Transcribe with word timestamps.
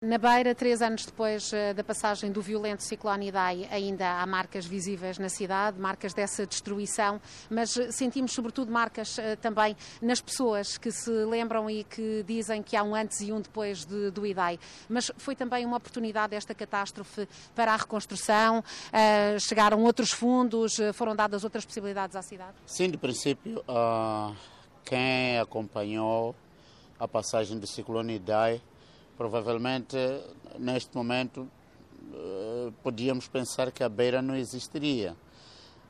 Na 0.00 0.16
Beira, 0.16 0.54
três 0.54 0.80
anos 0.80 1.04
depois 1.04 1.52
eh, 1.52 1.74
da 1.74 1.82
passagem 1.82 2.30
do 2.30 2.40
violento 2.40 2.84
ciclone 2.84 3.26
Idai, 3.26 3.68
ainda 3.68 4.08
há 4.08 4.24
marcas 4.24 4.64
visíveis 4.64 5.18
na 5.18 5.28
cidade, 5.28 5.80
marcas 5.80 6.14
dessa 6.14 6.46
destruição, 6.46 7.20
mas 7.50 7.76
eh, 7.76 7.90
sentimos 7.90 8.30
sobretudo 8.30 8.70
marcas 8.70 9.18
eh, 9.18 9.34
também 9.34 9.76
nas 10.00 10.20
pessoas 10.20 10.78
que 10.78 10.92
se 10.92 11.10
lembram 11.10 11.68
e 11.68 11.82
que 11.82 12.22
dizem 12.24 12.62
que 12.62 12.76
há 12.76 12.84
um 12.84 12.94
antes 12.94 13.20
e 13.22 13.32
um 13.32 13.40
depois 13.40 13.84
de, 13.84 14.12
do 14.12 14.24
Idai. 14.24 14.60
Mas 14.88 15.10
foi 15.16 15.34
também 15.34 15.66
uma 15.66 15.78
oportunidade 15.78 16.32
esta 16.32 16.54
catástrofe 16.54 17.28
para 17.52 17.72
a 17.72 17.76
reconstrução, 17.76 18.62
chegaram 19.40 19.82
outros 19.82 20.12
fundos, 20.12 20.76
foram 20.94 21.16
dadas 21.16 21.42
outras 21.42 21.64
possibilidades 21.64 22.14
à 22.14 22.22
cidade? 22.22 22.54
Sim, 22.66 22.88
de 22.88 22.96
princípio, 22.96 23.64
uh, 23.68 24.32
quem 24.84 25.40
acompanhou 25.40 26.36
a 27.00 27.08
passagem 27.08 27.58
do 27.58 27.66
ciclone 27.66 28.14
Idai 28.14 28.62
Provavelmente, 29.18 29.96
neste 30.60 30.96
momento, 30.96 31.48
eh, 32.14 32.72
podíamos 32.84 33.26
pensar 33.26 33.72
que 33.72 33.82
a 33.82 33.88
beira 33.88 34.22
não 34.22 34.36
existiria. 34.36 35.16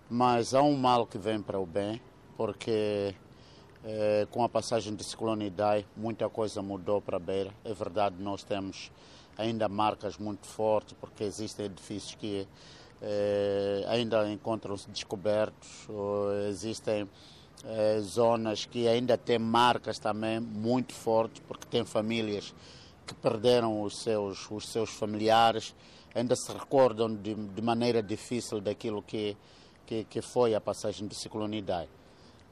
Mas 0.08 0.54
há 0.54 0.62
um 0.62 0.74
mal 0.74 1.06
que 1.06 1.18
vem 1.18 1.42
para 1.42 1.60
o 1.60 1.66
bem, 1.66 2.00
porque 2.38 3.14
eh, 3.84 4.26
com 4.30 4.42
a 4.42 4.48
passagem 4.48 4.94
do 4.94 5.04
ciclone 5.04 5.48
Idai, 5.48 5.84
muita 5.94 6.26
coisa 6.30 6.62
mudou 6.62 7.02
para 7.02 7.18
a 7.18 7.20
beira. 7.20 7.50
É 7.66 7.74
verdade, 7.74 8.16
nós 8.18 8.42
temos 8.42 8.90
ainda 9.36 9.68
marcas 9.68 10.16
muito 10.16 10.46
fortes, 10.46 10.96
porque 10.98 11.22
existem 11.22 11.66
edifícios 11.66 12.14
que 12.14 12.48
eh, 13.02 13.84
ainda 13.88 14.26
encontram-se 14.32 14.88
descobertos, 14.88 15.86
existem 16.48 17.06
zonas 18.00 18.64
que 18.64 18.88
ainda 18.88 19.18
têm 19.18 19.38
marcas 19.38 19.98
também 19.98 20.40
muito 20.40 20.94
fortes, 20.94 21.42
porque 21.46 21.66
tem 21.66 21.84
famílias 21.84 22.54
que 23.08 23.14
perderam 23.14 23.82
os 23.82 24.02
seus, 24.02 24.50
os 24.50 24.68
seus 24.68 24.90
familiares 24.90 25.74
ainda 26.14 26.36
se 26.36 26.52
recordam 26.52 27.14
de, 27.14 27.34
de 27.34 27.62
maneira 27.62 28.02
difícil 28.02 28.60
daquilo 28.60 29.02
que, 29.02 29.36
que, 29.86 30.04
que, 30.04 30.20
foi 30.20 30.54
a 30.54 30.60
passagem 30.60 31.08
do 31.08 31.14
ciclone 31.14 31.58
Idai. 31.58 31.88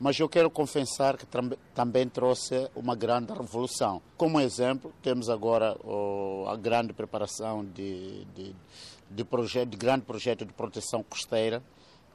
Mas 0.00 0.18
eu 0.18 0.28
quero 0.28 0.50
confessar 0.50 1.16
que 1.16 1.26
também 1.74 2.08
trouxe 2.08 2.70
uma 2.74 2.94
grande 2.94 3.32
revolução. 3.32 4.00
Como 4.16 4.40
exemplo, 4.40 4.92
temos 5.02 5.30
agora 5.30 5.76
oh, 5.84 6.46
a 6.48 6.56
grande 6.56 6.92
preparação 6.92 7.64
de, 7.64 8.24
de, 8.34 8.54
de, 9.10 9.24
projeto, 9.24 9.68
de 9.70 9.76
grande 9.76 10.04
projeto 10.04 10.44
de 10.44 10.52
proteção 10.52 11.02
costeira, 11.02 11.62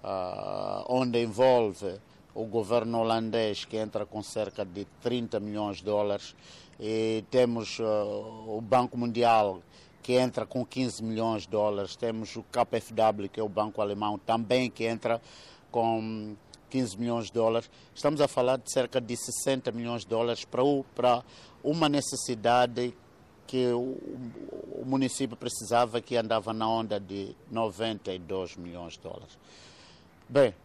uh, 0.04 0.86
onde 0.88 1.24
envolve 1.24 2.00
o 2.34 2.46
governo 2.46 3.00
holandês 3.00 3.66
que 3.66 3.78
entra 3.78 4.06
com 4.06 4.24
cerca 4.24 4.66
de 4.66 4.86
30 5.02 5.40
milhões 5.40 5.78
de 5.78 5.84
dólares 5.84 6.36
e 6.80 7.24
temos 7.30 7.80
uh, 7.80 7.84
o 7.84 8.62
Banco 8.62 8.98
Mundial 8.98 9.62
que 10.02 10.14
entra 10.14 10.46
com 10.46 10.66
15 10.66 11.04
milhões 11.04 11.44
de 11.44 11.50
dólares, 11.50 11.96
temos 11.96 12.36
o 12.36 12.44
KfW 12.44 13.30
que 13.32 13.40
é 13.40 13.44
o 13.44 13.50
banco 13.50 13.82
alemão 13.82 14.18
também 14.18 14.70
que 14.70 14.86
entra 14.86 15.22
com 15.70 16.36
15 16.70 16.98
milhões 16.98 17.26
de 17.26 17.34
dólares. 17.34 17.70
Estamos 17.94 18.22
a 18.22 18.28
falar 18.28 18.58
de 18.58 18.72
cerca 18.72 19.00
de 19.00 19.16
60 19.16 19.72
milhões 19.72 20.02
de 20.02 20.08
dólares 20.08 20.46
para, 20.46 20.64
o, 20.64 20.84
para 20.96 21.24
uma 21.64 21.88
necessidade 21.88 22.94
que 23.46 23.68
o, 23.68 23.98
o 24.82 24.84
município 24.86 25.36
precisava 25.36 26.02
que 26.02 26.16
andava 26.16 26.54
na 26.54 26.68
onda 26.68 27.00
de 27.00 27.36
92 27.52 28.56
milhões 28.56 28.94
de 28.94 29.02
dólares. 29.02 29.38
Bem, 30.28 30.56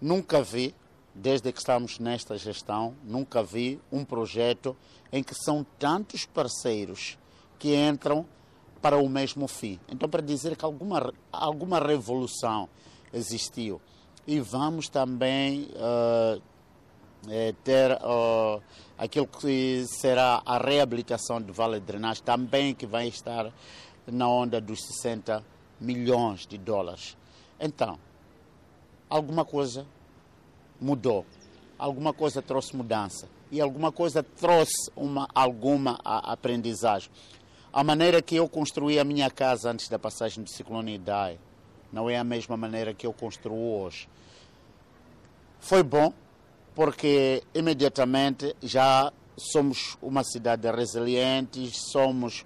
nunca 0.00 0.40
vi 0.40 0.72
desde 1.20 1.52
que 1.52 1.58
estamos 1.58 1.98
nesta 1.98 2.38
gestão, 2.38 2.94
nunca 3.02 3.42
vi 3.42 3.80
um 3.90 4.04
projeto 4.04 4.76
em 5.12 5.22
que 5.22 5.34
são 5.34 5.66
tantos 5.78 6.24
parceiros 6.24 7.18
que 7.58 7.74
entram 7.74 8.24
para 8.80 8.96
o 8.96 9.08
mesmo 9.08 9.48
fim. 9.48 9.80
Então, 9.88 10.08
para 10.08 10.22
dizer 10.22 10.56
que 10.56 10.64
alguma, 10.64 11.12
alguma 11.32 11.80
revolução 11.80 12.68
existiu. 13.12 13.80
E 14.24 14.38
vamos 14.38 14.88
também 14.88 15.68
uh, 15.74 16.40
ter 17.64 17.92
uh, 17.94 18.62
aquilo 18.96 19.26
que 19.26 19.84
será 19.88 20.40
a 20.46 20.56
reabilitação 20.56 21.42
do 21.42 21.52
Vale 21.52 21.80
de 21.80 21.86
Drenagem, 21.86 22.22
também 22.22 22.74
que 22.74 22.86
vai 22.86 23.08
estar 23.08 23.52
na 24.06 24.28
onda 24.28 24.60
dos 24.60 24.84
60 24.84 25.44
milhões 25.80 26.46
de 26.46 26.56
dólares. 26.58 27.16
Então, 27.58 27.98
alguma 29.10 29.44
coisa 29.44 29.84
mudou. 30.80 31.24
Alguma 31.78 32.12
coisa 32.12 32.42
trouxe 32.42 32.74
mudança 32.76 33.28
e 33.50 33.60
alguma 33.60 33.92
coisa 33.92 34.22
trouxe 34.22 34.90
uma, 34.96 35.28
alguma 35.34 35.98
aprendizagem. 36.04 37.10
A 37.72 37.84
maneira 37.84 38.20
que 38.20 38.36
eu 38.36 38.48
construí 38.48 38.98
a 38.98 39.04
minha 39.04 39.30
casa 39.30 39.70
antes 39.70 39.88
da 39.88 39.98
passagem 39.98 40.42
do 40.42 40.50
ciclone 40.50 40.94
Idai 40.94 41.38
não 41.92 42.08
é 42.08 42.16
a 42.18 42.24
mesma 42.24 42.56
maneira 42.56 42.92
que 42.92 43.06
eu 43.06 43.12
construo 43.12 43.80
hoje. 43.80 44.08
Foi 45.60 45.82
bom 45.82 46.12
porque 46.74 47.42
imediatamente 47.54 48.54
já 48.62 49.12
somos 49.36 49.96
uma 50.00 50.22
cidade 50.22 50.70
resiliente, 50.70 51.70
somos 51.72 52.44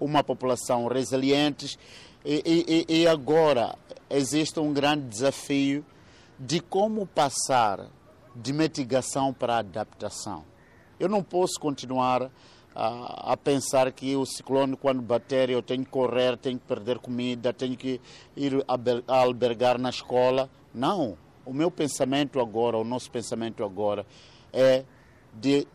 uma 0.00 0.22
população 0.22 0.86
resiliente 0.86 1.78
e, 2.24 2.86
e, 2.88 3.00
e 3.00 3.06
agora 3.06 3.76
existe 4.08 4.58
um 4.58 4.72
grande 4.72 5.08
desafio 5.08 5.84
de 6.38 6.60
como 6.60 7.06
passar 7.06 7.88
de 8.34 8.52
mitigação 8.52 9.32
para 9.32 9.58
adaptação. 9.58 10.44
Eu 10.98 11.08
não 11.08 11.22
posso 11.22 11.58
continuar 11.60 12.30
a, 12.74 13.32
a, 13.32 13.36
pensar 13.36 13.90
que 13.92 14.16
o 14.16 14.26
ciclone, 14.26 14.76
quando 14.76 15.00
bater, 15.00 15.48
eu 15.48 15.62
tenho 15.62 15.84
que 15.84 15.90
correr, 15.90 16.36
tenho 16.36 16.58
que 16.58 16.66
perder 16.66 16.98
comida, 16.98 17.52
tenho 17.52 17.76
que 17.76 18.00
ir 18.36 18.64
a 18.66 19.16
albergar 19.16 19.78
na 19.78 19.90
escola. 19.90 20.50
Não. 20.74 21.16
O 21.46 21.52
meu 21.52 21.70
pensamento 21.70 22.40
agora, 22.40 22.76
o 22.76 22.84
nosso 22.84 23.10
pensamento 23.10 23.62
agora, 23.62 24.04
é 24.52 24.84
de 25.32 25.66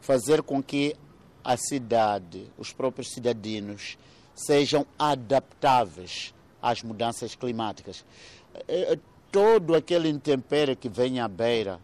fazer 0.00 0.42
com 0.42 0.62
que 0.62 0.96
a 1.44 1.56
cidade, 1.56 2.50
os 2.56 2.72
próprios 2.72 3.08
cidadãos, 3.12 3.98
sejam 4.34 4.86
adaptáveis 4.98 6.32
às 6.60 6.82
mudanças 6.82 7.34
climáticas. 7.34 8.04
É, 8.68 8.98
todo 9.32 9.74
aquele 9.74 10.10
intempério 10.10 10.76
que 10.76 10.90
vem 10.90 11.18
à 11.18 11.26
beira 11.26 11.80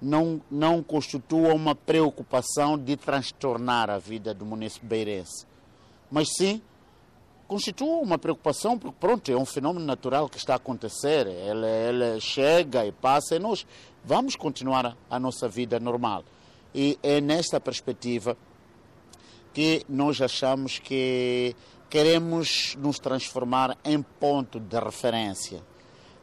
não, 0.00 0.40
não 0.48 0.82
constitua 0.82 1.52
uma 1.52 1.74
preocupação 1.74 2.78
de 2.78 2.96
transtornar 2.96 3.90
a 3.90 3.98
vida 3.98 4.32
do 4.32 4.46
município 4.46 4.88
beirense. 4.88 5.44
Mas 6.08 6.28
sim, 6.38 6.62
constitua 7.48 7.96
uma 7.96 8.16
preocupação, 8.16 8.78
porque 8.78 8.96
pronto, 9.00 9.30
é 9.30 9.36
um 9.36 9.44
fenômeno 9.44 9.84
natural 9.84 10.28
que 10.28 10.38
está 10.38 10.52
a 10.52 10.56
acontecer. 10.56 11.26
Ele, 11.26 11.66
ele 11.66 12.20
chega 12.20 12.86
e 12.86 12.92
passa 12.92 13.34
e 13.34 13.40
nós 13.40 13.66
vamos 14.04 14.36
continuar 14.36 14.96
a 15.10 15.18
nossa 15.18 15.48
vida 15.48 15.80
normal. 15.80 16.24
E 16.72 16.96
é 17.02 17.20
nesta 17.20 17.60
perspectiva 17.60 18.36
que 19.52 19.82
nós 19.88 20.20
achamos 20.20 20.78
que 20.78 21.56
queremos 21.90 22.76
nos 22.78 22.98
transformar 22.98 23.76
em 23.84 24.02
ponto 24.02 24.60
de 24.60 24.78
referência 24.78 25.62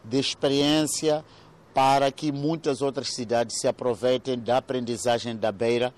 de 0.04 0.20
experiência 0.20 1.24
para 1.74 2.12
que 2.12 2.32
muitas 2.32 2.82
outras 2.82 3.14
cidades 3.14 3.60
se 3.60 3.68
aproveitem 3.68 4.38
da 4.38 4.58
aprendizagem 4.58 5.36
da 5.36 5.52
Beira 5.52 5.94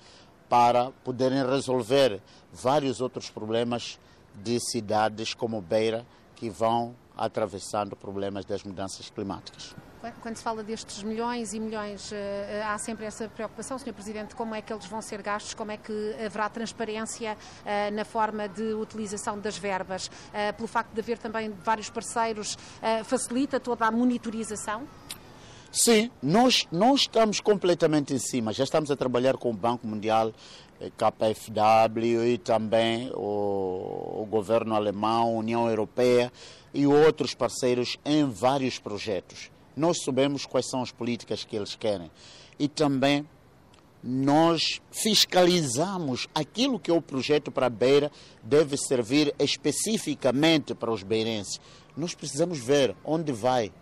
para 0.48 0.90
poderem 1.04 1.44
resolver 1.44 2.20
vários 2.52 3.00
outros 3.00 3.28
problemas 3.28 3.98
de 4.34 4.58
cidades 4.60 5.34
como 5.34 5.60
Beira 5.60 6.06
que 6.34 6.48
vão 6.48 6.94
atravessando 7.16 7.96
problemas 7.96 8.44
das 8.44 8.62
mudanças 8.62 9.10
climáticas. 9.10 9.74
Quando 10.20 10.36
se 10.36 10.42
fala 10.42 10.62
destes 10.62 11.02
milhões 11.02 11.52
e 11.52 11.60
milhões, 11.60 12.10
eh, 12.12 12.62
há 12.66 12.78
sempre 12.78 13.06
essa 13.06 13.28
preocupação, 13.28 13.78
Sr. 13.78 13.92
Presidente, 13.92 14.34
como 14.34 14.54
é 14.54 14.62
que 14.62 14.72
eles 14.72 14.86
vão 14.86 15.02
ser 15.02 15.22
gastos, 15.22 15.54
como 15.54 15.72
é 15.72 15.76
que 15.76 16.14
haverá 16.24 16.48
transparência 16.48 17.36
eh, 17.64 17.90
na 17.90 18.04
forma 18.04 18.48
de 18.48 18.74
utilização 18.74 19.38
das 19.38 19.56
verbas? 19.58 20.10
Eh, 20.32 20.52
pelo 20.52 20.68
facto 20.68 20.92
de 20.92 21.00
haver 21.00 21.18
também 21.18 21.50
vários 21.64 21.90
parceiros, 21.90 22.56
facilita 23.04 23.58
toda 23.58 23.86
a 23.86 23.90
monitorização? 23.90 24.86
Sim, 25.72 26.10
nós, 26.22 26.66
nós 26.70 27.00
estamos 27.00 27.40
completamente 27.40 28.14
em 28.14 28.18
cima. 28.18 28.52
Já 28.52 28.64
estamos 28.64 28.90
a 28.90 28.96
trabalhar 28.96 29.36
com 29.36 29.50
o 29.50 29.52
Banco 29.52 29.86
Mundial, 29.86 30.32
KfW 30.96 32.26
e 32.26 32.38
também 32.38 33.10
o, 33.14 34.22
o 34.22 34.26
governo 34.30 34.74
alemão, 34.74 35.36
União 35.36 35.68
Europeia 35.68 36.32
e 36.72 36.86
outros 36.86 37.34
parceiros 37.34 37.98
em 38.04 38.24
vários 38.24 38.78
projetos. 38.78 39.50
Nós 39.76 39.98
sabemos 40.02 40.46
quais 40.46 40.68
são 40.68 40.82
as 40.82 40.90
políticas 40.90 41.44
que 41.44 41.54
eles 41.54 41.74
querem 41.74 42.10
e 42.58 42.66
também 42.66 43.28
nós 44.02 44.80
fiscalizamos 44.90 46.28
aquilo 46.34 46.78
que 46.78 46.90
é 46.90 46.94
o 46.94 47.02
projeto 47.02 47.50
para 47.50 47.66
a 47.66 47.70
Beira 47.70 48.10
deve 48.42 48.76
servir 48.76 49.34
especificamente 49.38 50.74
para 50.74 50.92
os 50.92 51.02
beirenses. 51.02 51.60
Nós 51.96 52.14
precisamos 52.14 52.58
ver 52.58 52.94
onde 53.04 53.32
vai, 53.32 53.72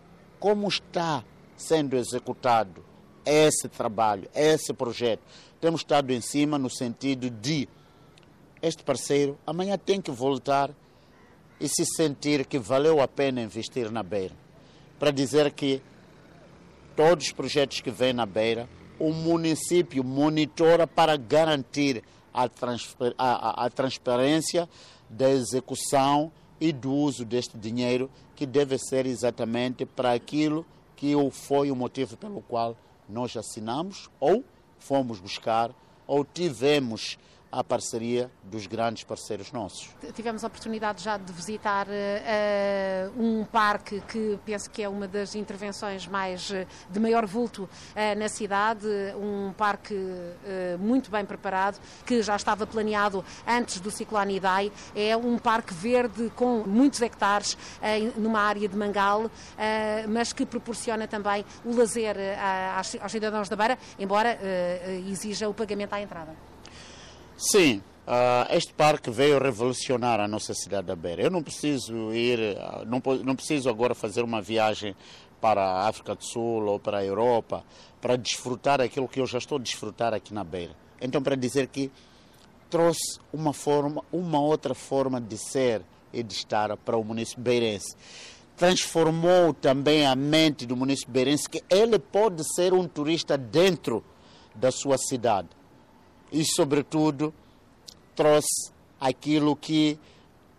como 0.41 0.67
está 0.67 1.25
sendo 1.57 1.97
executado 1.97 2.85
esse 3.25 3.69
trabalho, 3.69 4.29
esse 4.35 4.73
projeto. 4.73 5.23
Temos 5.61 5.81
estado 5.81 6.11
em 6.11 6.21
cima 6.21 6.59
no 6.59 6.71
sentido 6.71 7.29
de 7.29 7.69
este 8.65 8.83
parceiro 8.83 9.39
amanhã 9.47 9.77
tem 9.77 10.01
que 10.01 10.11
voltar 10.11 10.75
e 11.61 11.69
se 11.69 11.85
sentir 11.85 12.47
que 12.47 12.59
valeu 12.59 12.99
a 13.03 13.07
pena 13.07 13.43
investir 13.43 13.91
na 13.91 14.03
Beira. 14.03 14.44
Para 14.99 15.11
dizer 15.11 15.51
que 15.53 15.83
todos 16.97 17.27
os 17.27 17.33
projetos 17.33 17.81
que 17.81 17.91
vêm 17.91 18.13
na 18.13 18.27
Beira, 18.27 18.69
o 18.99 19.13
município 19.13 20.05
monitora 20.05 20.87
para 20.87 21.17
garantir 21.17 22.03
a, 22.33 22.49
a, 23.19 23.67
a 23.67 23.71
transparência 23.71 24.69
da 25.09 25.31
execução 25.31 26.33
e 26.61 26.73
do 26.73 26.93
uso 26.93 27.25
deste 27.25 27.59
dinheiro, 27.59 28.11
que 28.35 28.47
deve 28.47 28.79
ser 28.79 29.07
exatamente 29.07 29.85
para 29.85 30.13
aquilo 30.13 30.65
que 30.97 31.13
foi 31.31 31.71
o 31.71 31.77
motivo 31.77 32.17
pelo 32.17 32.41
qual 32.43 32.77
nós 33.09 33.37
assinamos 33.37 34.09
ou 34.19 34.45
fomos 34.79 35.21
buscar 35.21 35.71
ou 36.07 36.25
tivemos 36.25 37.19
à 37.55 37.63
parceria 37.63 38.29
dos 38.43 38.67
grandes 38.67 39.05
parceiros 39.05 39.53
nossos. 39.53 39.89
Tivemos 40.13 40.43
a 40.43 40.49
oportunidade 40.49 41.03
já 41.03 41.17
de 41.17 41.33
visitar 41.33 41.87
uh, 41.87 43.23
um 43.23 43.45
parque 43.45 44.01
que 44.09 44.39
penso 44.45 44.69
que 44.69 44.83
é 44.83 44.89
uma 44.89 45.07
das 45.07 45.37
intervenções 45.37 46.07
mais 46.09 46.51
eh, 46.51 46.67
de 46.91 46.99
maior 46.99 47.25
vulto 47.27 47.63
uh, 47.63 48.19
na 48.19 48.29
cidade, 48.29 48.87
um 49.17 49.53
parque 49.53 49.95
uh, 49.95 50.79
muito 50.81 51.11
bem 51.11 51.25
preparado, 51.25 51.79
que 52.05 52.23
já 52.23 52.35
estava 52.35 52.67
planeado 52.67 53.25
antes 53.47 53.79
do 53.79 53.91
ciclone 53.91 54.37
Idai. 54.37 54.73
É 54.95 55.17
um 55.17 55.39
parque 55.39 55.73
verde 55.73 56.31
com 56.35 56.65
muitos 56.67 57.01
hectares 57.03 57.57
numa 58.17 58.41
área 58.41 58.69
de 58.69 58.77
Mangal, 58.77 59.31
mas 60.09 60.33
que 60.33 60.45
proporciona 60.45 61.07
também 61.07 61.45
o 61.65 61.77
lazer 61.77 62.17
aos 62.77 63.13
cidadãos 63.13 63.49
da 63.49 63.57
Beira, 63.57 63.79
embora 63.99 64.39
exija 65.09 65.49
o 65.49 65.55
pagamento 65.55 65.93
à 65.93 66.01
entrada. 66.01 66.54
Sim, 67.37 67.83
Uh, 68.05 68.45
este 68.55 68.71
parque 68.75 69.11
veio 69.11 69.39
revolucionar 69.39 70.21
a 70.21 70.29
nossa 70.29 70.53
cidade 70.53 70.89
da 70.89 70.95
Beira. 70.95 71.23
Eu 71.23 71.31
não 71.31 71.43
preciso 71.43 72.13
ir, 72.13 72.39
uh, 72.39 72.85
não, 72.85 73.01
não, 73.25 73.35
preciso 73.35 73.71
agora 73.71 73.95
fazer 73.95 74.23
uma 74.23 74.43
viagem 74.43 74.95
para 75.41 75.65
a 75.65 75.89
África 75.89 76.15
do 76.15 76.23
Sul 76.23 76.67
ou 76.67 76.79
para 76.79 76.99
a 76.99 77.05
Europa 77.05 77.65
para 78.03 78.17
desfrutar 78.17 78.83
aquilo 78.83 79.09
que 79.09 79.21
eu 79.21 79.27
já 79.27 79.39
estou 79.39 79.57
a 79.57 79.61
desfrutar 79.61 80.13
aqui 80.13 80.35
na 80.35 80.45
Beira. 80.45 80.77
Então, 81.01 81.23
para 81.23 81.35
dizer 81.35 81.69
que 81.69 81.91
trouxe 82.69 83.19
uma 83.33 83.55
forma, 83.55 84.05
uma 84.13 84.39
outra 84.39 84.75
forma 84.75 85.19
de 85.19 85.39
ser 85.39 85.81
e 86.13 86.23
de 86.23 86.35
estar 86.35 86.77
para 86.77 86.99
o 86.99 87.05
município 87.05 87.43
beirense. 87.43 87.97
Transformou 88.55 89.55
também 89.55 90.05
a 90.05 90.15
mente 90.15 90.67
do 90.67 90.77
município 90.77 91.11
beirense 91.11 91.49
que 91.49 91.65
ele 91.71 91.99
pode 91.99 92.43
ser 92.55 92.75
um 92.75 92.87
turista 92.87 93.39
dentro 93.39 94.05
da 94.55 94.71
sua 94.71 94.99
cidade 94.99 95.49
e, 96.35 96.45
sobretudo, 96.45 97.33
trouxe 98.17 98.73
aquilo 99.01 99.55
que 99.55 99.97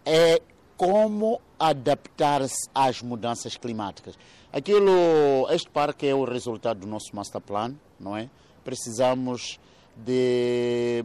é 0.05 0.41
como 0.77 1.41
adaptar-se 1.59 2.69
às 2.73 3.01
mudanças 3.01 3.57
climáticas. 3.57 4.17
Aquilo, 4.53 5.47
este 5.49 5.69
parque 5.69 6.07
é 6.07 6.15
o 6.15 6.23
resultado 6.23 6.79
do 6.79 6.87
nosso 6.87 7.13
master 7.13 7.41
plan, 7.41 7.75
não 7.99 8.15
é? 8.15 8.29
Precisamos 8.63 9.59
de 9.97 11.03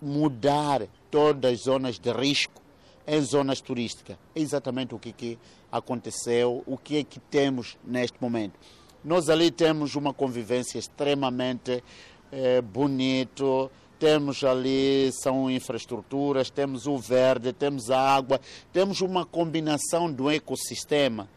mudar 0.00 0.86
todas 1.10 1.52
as 1.52 1.60
zonas 1.62 1.98
de 1.98 2.12
risco 2.12 2.62
em 3.04 3.20
zonas 3.20 3.60
turísticas. 3.60 4.16
É 4.32 4.40
exatamente 4.40 4.94
o 4.94 4.98
que, 4.98 5.12
que 5.12 5.38
aconteceu, 5.72 6.62
o 6.66 6.78
que 6.78 6.98
é 6.98 7.04
que 7.04 7.18
temos 7.18 7.76
neste 7.84 8.16
momento. 8.20 8.54
Nós 9.04 9.28
ali 9.28 9.50
temos 9.50 9.96
uma 9.96 10.14
convivência 10.14 10.78
extremamente 10.78 11.82
é, 12.30 12.60
bonito, 12.60 13.70
temos 13.98 14.44
ali 14.44 15.10
são 15.12 15.50
infraestruturas, 15.50 16.50
temos 16.50 16.86
o 16.86 16.96
verde, 16.98 17.52
temos 17.52 17.90
a 17.90 18.00
água, 18.00 18.40
temos 18.72 19.00
uma 19.00 19.26
combinação 19.26 20.10
do 20.10 20.30
ecossistema 20.30 21.28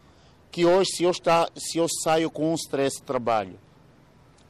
que 0.51 0.65
hoje 0.65 0.91
se 0.97 1.03
eu, 1.03 1.11
está, 1.11 1.49
se 1.55 1.77
eu 1.77 1.87
saio 2.03 2.29
com 2.29 2.51
um 2.51 2.55
stress 2.55 2.97
de 2.97 3.03
trabalho 3.03 3.57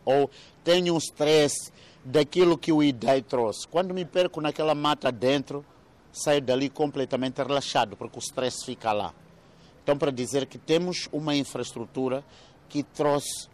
ou 0.04 0.30
tenho 0.64 0.96
um 0.96 0.98
stress 0.98 1.72
daquilo 2.04 2.58
que 2.58 2.72
o 2.72 2.82
IDEI 2.82 3.22
trouxe, 3.22 3.68
quando 3.68 3.94
me 3.94 4.04
perco 4.04 4.42
naquela 4.42 4.74
mata 4.74 5.12
dentro, 5.12 5.64
saio 6.12 6.42
dali 6.42 6.70
completamente 6.70 7.38
relaxado 7.38 7.96
porque 7.96 8.18
o 8.18 8.20
stress 8.20 8.66
fica 8.66 8.92
lá. 8.92 9.14
Então 9.84 9.98
para 9.98 10.12
dizer 10.12 10.48
que 10.48 10.58
temos 10.58 11.08
uma 11.12 11.36
infraestrutura 11.36 12.24
que 12.68 12.82
trouxe 12.82 13.48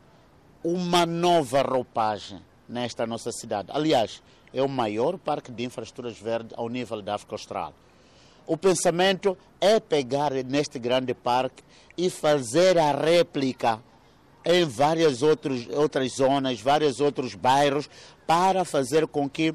uma 0.63 1.05
nova 1.05 1.61
roupagem 1.61 2.41
nesta 2.67 3.05
nossa 3.05 3.31
cidade. 3.31 3.69
Aliás, 3.71 4.21
é 4.57 4.63
o 4.63 4.67
maior 4.67 5.17
parque 5.17 5.51
de 5.51 5.63
infraestruturas 5.63 6.17
verdes 6.17 6.57
ao 6.57 6.67
nível 6.67 7.01
da 7.01 7.15
África 7.15 7.35
Austral. 7.35 7.73
O 8.45 8.57
pensamento 8.57 9.37
é 9.61 9.79
pegar 9.79 10.31
neste 10.31 10.79
grande 10.79 11.13
parque 11.13 11.63
e 11.97 12.09
fazer 12.09 12.77
a 12.77 12.91
réplica 12.91 13.79
em 14.43 14.65
várias 14.65 15.21
outros, 15.21 15.67
outras 15.69 16.13
zonas, 16.13 16.59
vários 16.59 16.99
outros 16.99 17.35
bairros, 17.35 17.89
para 18.25 18.63
fazer 18.63 19.05
com 19.05 19.29
que 19.29 19.53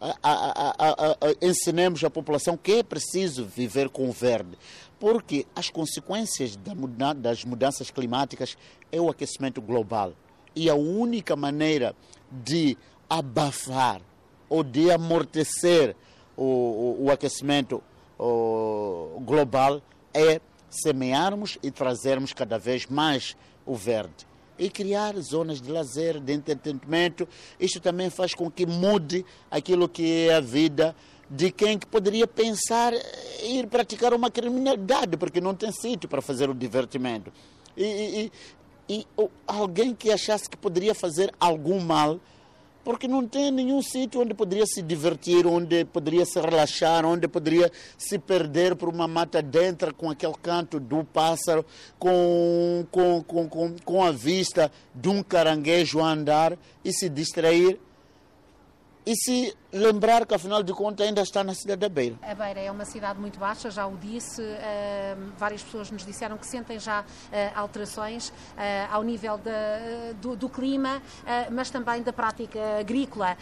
a, 0.00 0.16
a, 0.22 0.70
a, 0.88 1.16
ensinemos 1.42 2.02
a 2.02 2.08
população 2.10 2.56
que 2.56 2.72
é 2.72 2.82
preciso 2.82 3.44
viver 3.44 3.88
com 3.90 4.08
o 4.08 4.12
verde. 4.12 4.58
Porque 4.98 5.46
as 5.54 5.70
consequências 5.70 6.56
das 6.56 7.44
mudanças 7.44 7.90
climáticas 7.90 8.56
é 8.90 9.00
o 9.00 9.10
aquecimento 9.10 9.60
global. 9.60 10.12
E 10.56 10.68
a 10.68 10.74
única 10.74 11.36
maneira 11.36 11.94
de 12.30 12.76
abafar 13.08 14.00
ou 14.50 14.62
de 14.62 14.90
amortecer 14.90 15.96
o, 16.36 16.44
o, 16.44 17.04
o 17.04 17.10
aquecimento 17.10 17.82
o, 18.18 19.22
global 19.24 19.80
é 20.12 20.40
semearmos 20.68 21.56
e 21.62 21.70
trazermos 21.70 22.32
cada 22.32 22.58
vez 22.58 22.86
mais 22.86 23.36
o 23.64 23.74
verde. 23.74 24.28
E 24.58 24.68
criar 24.68 25.16
zonas 25.20 25.60
de 25.62 25.70
lazer, 25.70 26.20
de 26.20 26.34
entretenimento. 26.34 27.26
Isto 27.58 27.80
também 27.80 28.10
faz 28.10 28.34
com 28.34 28.50
que 28.50 28.66
mude 28.66 29.24
aquilo 29.50 29.88
que 29.88 30.28
é 30.28 30.34
a 30.34 30.40
vida 30.40 30.94
de 31.30 31.50
quem 31.50 31.78
que 31.78 31.86
poderia 31.86 32.26
pensar 32.26 32.92
ir 33.42 33.68
praticar 33.68 34.12
uma 34.12 34.30
criminalidade, 34.30 35.16
porque 35.16 35.40
não 35.40 35.54
tem 35.54 35.70
sítio 35.70 36.08
para 36.08 36.20
fazer 36.20 36.50
o 36.50 36.54
divertimento. 36.54 37.32
E, 37.76 37.84
e, 37.84 38.32
e, 38.88 38.96
e 38.96 39.06
alguém 39.46 39.94
que 39.94 40.10
achasse 40.10 40.50
que 40.50 40.56
poderia 40.56 40.94
fazer 40.94 41.32
algum 41.38 41.80
mal 41.80 42.20
porque 42.84 43.06
não 43.06 43.26
tem 43.26 43.50
nenhum 43.50 43.82
sítio 43.82 44.20
onde 44.20 44.34
poderia 44.34 44.66
se 44.66 44.82
divertir, 44.82 45.46
onde 45.46 45.84
poderia 45.84 46.24
se 46.24 46.40
relaxar, 46.40 47.04
onde 47.04 47.28
poderia 47.28 47.70
se 47.98 48.18
perder 48.18 48.74
por 48.74 48.88
uma 48.88 49.06
mata 49.06 49.42
dentro 49.42 49.94
com 49.94 50.10
aquele 50.10 50.34
canto 50.42 50.80
do 50.80 51.04
pássaro, 51.04 51.64
com, 51.98 52.86
com, 52.90 53.22
com, 53.22 53.48
com, 53.48 53.76
com 53.84 54.02
a 54.02 54.10
vista 54.10 54.70
de 54.94 55.08
um 55.08 55.22
caranguejo 55.22 56.00
a 56.00 56.10
andar 56.10 56.58
e 56.84 56.92
se 56.92 57.08
distrair. 57.08 57.78
E 59.06 59.14
se 59.16 59.54
lembrar 59.72 60.26
que, 60.26 60.34
afinal 60.34 60.62
de 60.62 60.72
contas, 60.72 61.06
ainda 61.06 61.22
está 61.22 61.44
na 61.44 61.54
cidade 61.54 61.80
da 61.80 61.88
Beira. 61.88 62.16
A 62.22 62.34
Beira 62.34 62.60
é 62.60 62.70
uma 62.70 62.84
cidade 62.84 63.20
muito 63.20 63.38
baixa, 63.38 63.70
já 63.70 63.86
o 63.86 63.96
disse. 63.96 64.42
Uh, 64.42 65.32
várias 65.36 65.62
pessoas 65.62 65.90
nos 65.90 66.04
disseram 66.04 66.36
que 66.36 66.46
sentem 66.46 66.78
já 66.78 67.00
uh, 67.02 67.04
alterações 67.54 68.28
uh, 68.28 68.32
ao 68.90 69.02
nível 69.02 69.38
de, 69.38 70.14
do, 70.20 70.36
do, 70.36 70.48
clima, 70.48 71.00
mas 71.52 71.70
também 71.70 72.02
da 72.02 72.12
prática 72.12 72.58
agrícola, 72.80 73.36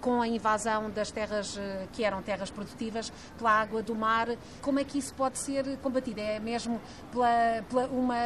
com 0.00 0.20
a 0.20 0.28
invasão 0.28 0.90
das 0.90 1.10
terras 1.10 1.58
que 1.92 2.04
eram 2.04 2.20
terras 2.22 2.50
produtivas 2.50 3.10
pela 3.38 3.50
água 3.50 3.82
do 3.82 3.94
mar. 3.94 4.28
Como 4.60 4.78
é 4.78 4.84
que 4.84 4.98
isso 4.98 5.14
pode 5.14 5.38
ser 5.38 5.78
combatido? 5.78 6.20
É 6.20 6.38
mesmo 6.38 6.80
pela, 7.10 7.64
pela 7.68 7.86
uma, 7.86 8.16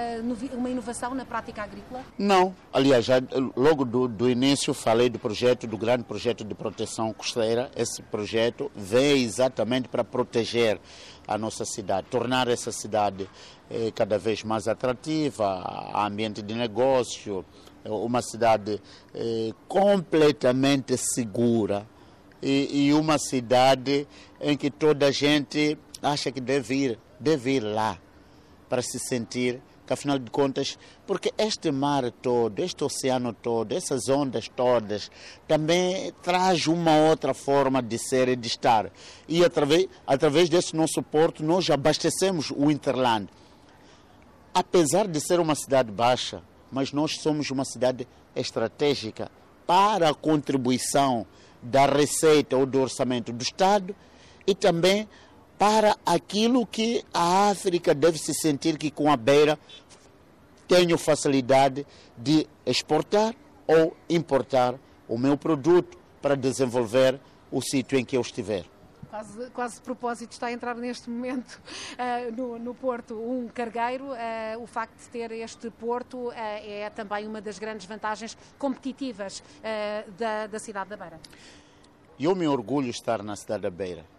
uma 0.52 0.68
inovação 0.68 1.14
na 1.14 1.24
prática 1.24 1.62
agrícola? 1.62 2.02
Não. 2.18 2.54
Aliás, 2.72 3.04
já, 3.04 3.16
logo 3.56 3.84
do, 3.84 4.08
do 4.08 4.28
início 4.28 4.74
falei 4.74 5.08
do 5.08 5.18
projeto, 5.18 5.66
do 5.66 5.78
grande 5.78 6.02
projeto 6.02 6.44
de 6.44 6.54
proteção 6.54 6.95
costeira, 7.12 7.70
esse 7.76 8.02
projeto 8.02 8.70
vem 8.74 9.22
exatamente 9.22 9.88
para 9.88 10.04
proteger 10.04 10.80
a 11.26 11.36
nossa 11.36 11.64
cidade, 11.64 12.06
tornar 12.10 12.48
essa 12.48 12.70
cidade 12.70 13.28
eh, 13.70 13.90
cada 13.94 14.18
vez 14.18 14.42
mais 14.44 14.68
atrativa, 14.68 15.92
ambiente 15.94 16.40
de 16.40 16.54
negócio, 16.54 17.44
eh, 17.84 17.90
uma 17.90 18.22
cidade 18.22 18.80
eh, 19.14 19.52
completamente 19.66 20.96
segura 20.96 21.86
e, 22.40 22.86
e, 22.86 22.94
uma 22.94 23.18
cidade 23.18 24.06
em 24.40 24.56
que 24.56 24.70
toda 24.70 25.06
a 25.06 25.10
gente 25.10 25.76
acha 26.02 26.30
que 26.30 26.40
deve 26.40 26.74
ir, 26.74 26.98
deve 27.18 27.56
ir 27.56 27.60
lá 27.60 27.98
para 28.68 28.82
se 28.82 28.98
sentir 28.98 29.60
que 29.86 29.92
afinal 29.92 30.18
de 30.18 30.30
contas, 30.30 30.78
porque 31.06 31.32
este 31.38 31.70
mar 31.70 32.10
todo, 32.10 32.58
este 32.58 32.82
oceano 32.82 33.32
todo, 33.32 33.72
essas 33.72 34.08
ondas 34.08 34.48
todas, 34.48 35.10
também 35.46 36.12
traz 36.22 36.66
uma 36.66 36.96
outra 36.96 37.32
forma 37.32 37.80
de 37.80 37.96
ser 37.98 38.28
e 38.28 38.36
de 38.36 38.48
estar. 38.48 38.90
E 39.28 39.44
através, 39.44 39.86
através 40.06 40.48
desse 40.48 40.74
nosso 40.74 41.02
porto, 41.02 41.44
nós 41.44 41.70
abastecemos 41.70 42.50
o 42.50 42.70
Interland. 42.70 43.28
Apesar 44.52 45.06
de 45.06 45.20
ser 45.20 45.38
uma 45.38 45.54
cidade 45.54 45.90
baixa, 45.92 46.42
mas 46.70 46.92
nós 46.92 47.18
somos 47.20 47.50
uma 47.50 47.64
cidade 47.64 48.08
estratégica 48.34 49.30
para 49.66 50.10
a 50.10 50.14
contribuição 50.14 51.26
da 51.62 51.86
receita 51.86 52.56
ou 52.56 52.66
do 52.66 52.80
orçamento 52.80 53.32
do 53.32 53.42
Estado 53.42 53.94
e 54.46 54.54
também 54.54 55.08
para 55.58 55.96
aquilo 56.04 56.66
que 56.66 57.04
a 57.12 57.50
África 57.50 57.94
deve 57.94 58.18
se 58.18 58.34
sentir 58.34 58.76
que 58.76 58.90
com 58.90 59.10
a 59.10 59.16
beira 59.16 59.58
tenho 60.68 60.98
facilidade 60.98 61.86
de 62.16 62.46
exportar 62.64 63.34
ou 63.66 63.96
importar 64.08 64.74
o 65.08 65.16
meu 65.16 65.36
produto 65.36 65.96
para 66.20 66.36
desenvolver 66.36 67.20
o 67.50 67.60
sítio 67.60 67.98
em 67.98 68.04
que 68.04 68.16
eu 68.16 68.20
estiver. 68.20 68.64
Quase, 69.08 69.50
quase 69.50 69.80
propósito 69.80 70.32
está 70.32 70.48
a 70.48 70.52
entrar 70.52 70.74
neste 70.74 71.08
momento 71.08 71.58
uh, 71.94 72.32
no, 72.36 72.58
no, 72.58 72.74
Porto 72.74 73.14
um 73.14 73.48
cargueiro. 73.48 74.06
Uh, 74.06 74.62
o 74.62 74.66
facto 74.66 74.98
de 74.98 75.08
ter 75.08 75.30
este 75.32 75.70
Porto 75.70 76.28
uh, 76.28 76.32
é 76.34 76.90
também 76.90 77.26
uma 77.26 77.40
das 77.40 77.58
grandes 77.58 77.86
vantagens 77.86 78.36
competitivas 78.58 79.42
da, 80.18 80.48
da 80.48 80.58
cidade 80.58 80.90
da 80.90 80.96
Beira. 80.96 81.20
Eu 82.18 82.34
me 82.34 82.46
orgulho 82.46 82.86
de 82.86 82.90
estar 82.90 83.22
na 83.22 83.36
cidade 83.36 83.62
da 83.62 83.70
Beira. 83.70 84.15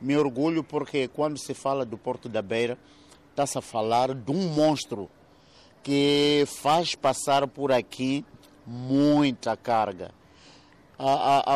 Me 0.00 0.16
orgulho 0.16 0.64
porque 0.64 1.08
quando 1.08 1.38
se 1.38 1.52
fala 1.52 1.84
do 1.84 1.98
Porto 1.98 2.28
da 2.28 2.40
Beira, 2.40 2.78
está-se 3.30 3.58
a 3.58 3.60
falar 3.60 4.14
de 4.14 4.30
um 4.32 4.48
monstro 4.48 5.10
que 5.82 6.44
faz 6.46 6.94
passar 6.94 7.46
por 7.46 7.72
aqui 7.72 8.24
muita 8.66 9.56
carga. 9.56 10.12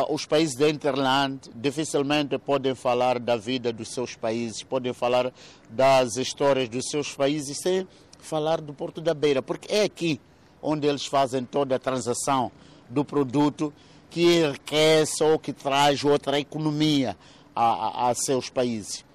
Os 0.09 0.25
países 0.25 0.55
da 0.55 0.67
Interland 0.67 1.39
dificilmente 1.53 2.37
podem 2.39 2.73
falar 2.73 3.19
da 3.19 3.35
vida 3.35 3.71
dos 3.71 3.89
seus 3.89 4.15
países, 4.15 4.63
podem 4.63 4.91
falar 4.93 5.31
das 5.69 6.17
histórias 6.17 6.67
dos 6.67 6.85
seus 6.89 7.13
países 7.13 7.59
sem 7.61 7.87
falar 8.19 8.59
do 8.59 8.73
Porto 8.73 8.99
da 9.01 9.13
Beira, 9.13 9.43
porque 9.43 9.71
é 9.71 9.83
aqui 9.83 10.19
onde 10.61 10.87
eles 10.87 11.05
fazem 11.05 11.45
toda 11.45 11.75
a 11.75 11.79
transação 11.79 12.51
do 12.89 13.05
produto 13.05 13.71
que 14.09 14.39
enriquece 14.39 15.23
ou 15.23 15.37
que 15.37 15.53
traz 15.53 16.03
outra 16.03 16.39
economia 16.39 17.15
a, 17.55 18.09
a, 18.09 18.15
seus 18.15 18.49
países. 18.49 19.05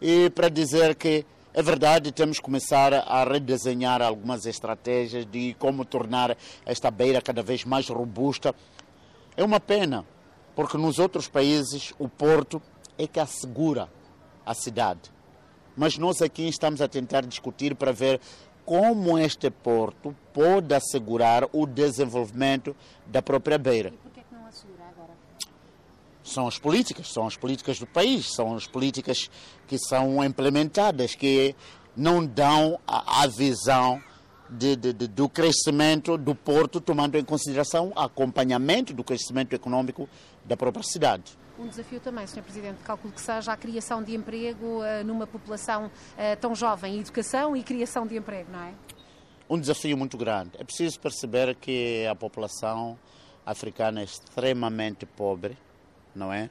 E 0.00 0.28
para 0.30 0.48
dizer 0.48 0.94
que 0.96 1.24
é 1.52 1.62
verdade, 1.62 2.10
temos 2.10 2.38
que 2.38 2.44
começar 2.44 2.92
a 2.92 3.22
redesenhar 3.22 4.02
algumas 4.02 4.44
estratégias 4.44 5.24
de 5.24 5.54
como 5.58 5.84
tornar 5.84 6.36
esta 6.66 6.90
beira 6.90 7.22
cada 7.22 7.42
vez 7.42 7.64
mais 7.64 7.88
robusta. 7.88 8.52
É 9.36 9.44
uma 9.44 9.60
pena, 9.60 10.04
porque 10.56 10.76
nos 10.76 10.98
outros 10.98 11.28
países 11.28 11.94
o 11.98 12.08
porto 12.08 12.60
é 12.98 13.06
que 13.06 13.20
assegura 13.20 13.88
a 14.44 14.52
cidade. 14.52 15.12
Mas 15.76 15.96
nós 15.96 16.20
aqui 16.20 16.48
estamos 16.48 16.80
a 16.80 16.88
tentar 16.88 17.22
discutir 17.22 17.76
para 17.76 17.92
ver 17.92 18.20
como 18.64 19.18
este 19.18 19.50
porto 19.50 20.14
pode 20.32 20.74
assegurar 20.74 21.48
o 21.52 21.66
desenvolvimento 21.66 22.74
da 23.06 23.22
própria 23.22 23.58
beira 23.58 23.92
são 26.24 26.48
as 26.48 26.58
políticas, 26.58 27.12
são 27.12 27.26
as 27.26 27.36
políticas 27.36 27.78
do 27.78 27.86
país, 27.86 28.34
são 28.34 28.56
as 28.56 28.66
políticas 28.66 29.30
que 29.68 29.78
são 29.78 30.24
implementadas, 30.24 31.14
que 31.14 31.54
não 31.94 32.24
dão 32.24 32.80
a, 32.86 33.22
a 33.22 33.26
visão 33.26 34.02
de, 34.48 34.74
de, 34.74 34.92
de, 34.92 35.06
do 35.06 35.28
crescimento 35.28 36.16
do 36.16 36.34
porto, 36.34 36.80
tomando 36.80 37.16
em 37.16 37.24
consideração 37.24 37.92
o 37.94 37.98
acompanhamento 37.98 38.92
do 38.92 39.04
crescimento 39.04 39.52
econômico 39.52 40.08
da 40.44 40.56
própria 40.56 40.82
cidade. 40.82 41.36
Um 41.58 41.68
desafio 41.68 42.00
também, 42.00 42.26
Sr. 42.26 42.42
Presidente, 42.42 42.78
calculo 42.82 43.12
que 43.14 43.20
seja 43.20 43.52
a 43.52 43.56
criação 43.56 44.02
de 44.02 44.14
emprego 44.14 44.80
uh, 44.80 45.04
numa 45.04 45.26
população 45.26 45.86
uh, 45.86 45.90
tão 46.40 46.54
jovem, 46.54 46.98
educação 46.98 47.56
e 47.56 47.62
criação 47.62 48.06
de 48.06 48.16
emprego, 48.16 48.50
não 48.50 48.60
é? 48.60 48.72
Um 49.48 49.60
desafio 49.60 49.96
muito 49.96 50.16
grande. 50.16 50.50
É 50.58 50.64
preciso 50.64 50.98
perceber 50.98 51.54
que 51.54 52.06
a 52.10 52.14
população 52.14 52.98
africana 53.46 54.00
é 54.00 54.04
extremamente 54.04 55.06
pobre, 55.06 55.56
não 56.14 56.32
é? 56.32 56.50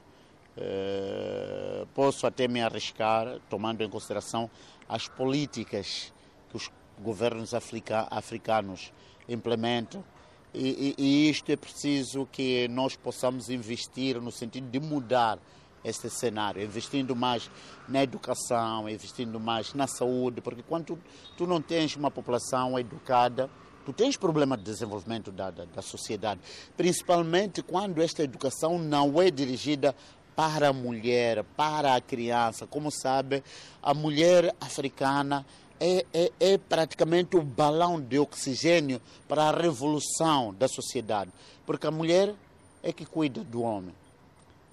Uh, 0.56 1.86
posso 1.94 2.26
até 2.26 2.46
me 2.46 2.62
arriscar, 2.62 3.40
tomando 3.50 3.82
em 3.82 3.88
consideração 3.88 4.48
as 4.88 5.08
políticas 5.08 6.12
que 6.48 6.56
os 6.56 6.70
governos 7.00 7.54
africa, 7.54 8.06
africanos 8.10 8.92
implementam. 9.28 10.04
E, 10.52 10.94
e, 10.96 11.02
e, 11.02 11.30
isto 11.30 11.50
é 11.50 11.56
preciso 11.56 12.28
que 12.30 12.68
nós 12.68 12.94
possamos 12.94 13.50
investir 13.50 14.20
no 14.20 14.30
sentido 14.30 14.70
de 14.70 14.78
mudar 14.78 15.40
este 15.84 16.08
cenário, 16.08 16.62
investindo 16.62 17.16
mais 17.16 17.50
na 17.88 18.04
educação, 18.04 18.88
investindo 18.88 19.40
mais 19.40 19.74
na 19.74 19.88
saúde, 19.88 20.40
porque 20.40 20.62
quando 20.62 20.86
tu, 20.86 20.98
tu 21.36 21.46
não 21.46 21.60
tens 21.60 21.96
uma 21.96 22.10
população 22.10 22.78
educada, 22.78 23.50
tu 23.84 23.92
tens 23.92 24.16
problema 24.16 24.56
de 24.56 24.64
desenvolvimento 24.64 25.30
da, 25.30 25.50
da, 25.50 25.64
da 25.64 25.82
sociedade, 25.82 26.40
principalmente 26.76 27.62
quando 27.62 28.02
esta 28.02 28.22
educação 28.22 28.78
não 28.78 29.20
é 29.20 29.30
dirigida 29.30 29.94
para 30.34 30.68
a 30.68 30.72
mulher, 30.72 31.44
para 31.56 31.94
a 31.94 32.00
criança. 32.00 32.66
Como 32.66 32.90
sabe, 32.90 33.42
a 33.82 33.94
mulher 33.94 34.54
africana 34.60 35.46
é, 35.78 36.04
é, 36.12 36.32
é, 36.40 36.58
praticamente 36.58 37.36
o 37.36 37.42
balão 37.42 38.00
de 38.00 38.18
oxigênio 38.18 39.00
para 39.28 39.44
a 39.44 39.52
revolução 39.52 40.54
da 40.54 40.68
sociedade. 40.68 41.30
Porque 41.66 41.86
a 41.86 41.90
mulher 41.90 42.34
é 42.82 42.92
que 42.92 43.04
cuida 43.04 43.42
do 43.42 43.62
homem, 43.62 43.94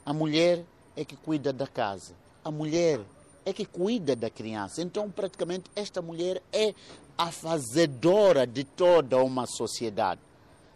a 0.05 0.13
mulher 0.13 0.63
é 0.95 1.05
que 1.05 1.15
cuida 1.15 1.53
da 1.53 1.67
casa, 1.67 2.13
a 2.43 2.51
mulher 2.51 2.99
é 3.45 3.53
que 3.53 3.65
cuida 3.65 4.15
da 4.15 4.29
criança. 4.29 4.81
Então, 4.81 5.09
praticamente, 5.09 5.65
esta 5.75 6.01
mulher 6.01 6.41
é 6.51 6.73
a 7.21 7.31
fazedora 7.31 8.47
de 8.47 8.63
toda 8.63 9.23
uma 9.23 9.45
sociedade. 9.45 10.19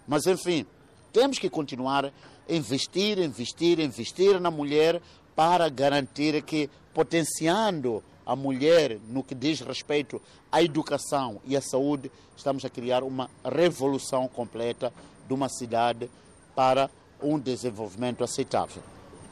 Mas, 0.08 0.28
enfim, 0.28 0.64
temos 1.12 1.40
que 1.40 1.50
continuar 1.50 2.06
a 2.06 2.12
investir, 2.48 3.18
investir, 3.18 3.80
investir 3.80 4.40
na 4.40 4.52
mulher 4.52 5.02
para 5.36 5.68
garantir 5.70 6.40
que, 6.44 6.70
potenciando 6.94 8.04
a 8.24 8.36
mulher 8.36 9.00
no 9.10 9.24
que 9.24 9.34
diz 9.34 9.60
respeito 9.62 10.22
à 10.52 10.62
educação 10.62 11.42
e 11.46 11.58
à 11.58 11.62
saúde, 11.62 12.12
estamos 12.38 12.64
a 12.64 12.70
criar 12.70 13.02
uma 13.02 13.28
revolução 13.44 14.28
completa 14.28 14.94
de 15.28 15.34
uma 15.34 15.50
cidade 15.50 16.08
para 16.56 16.92
um 17.24 17.40
desenvolvimento 17.40 18.24
aceitável. 18.24 18.84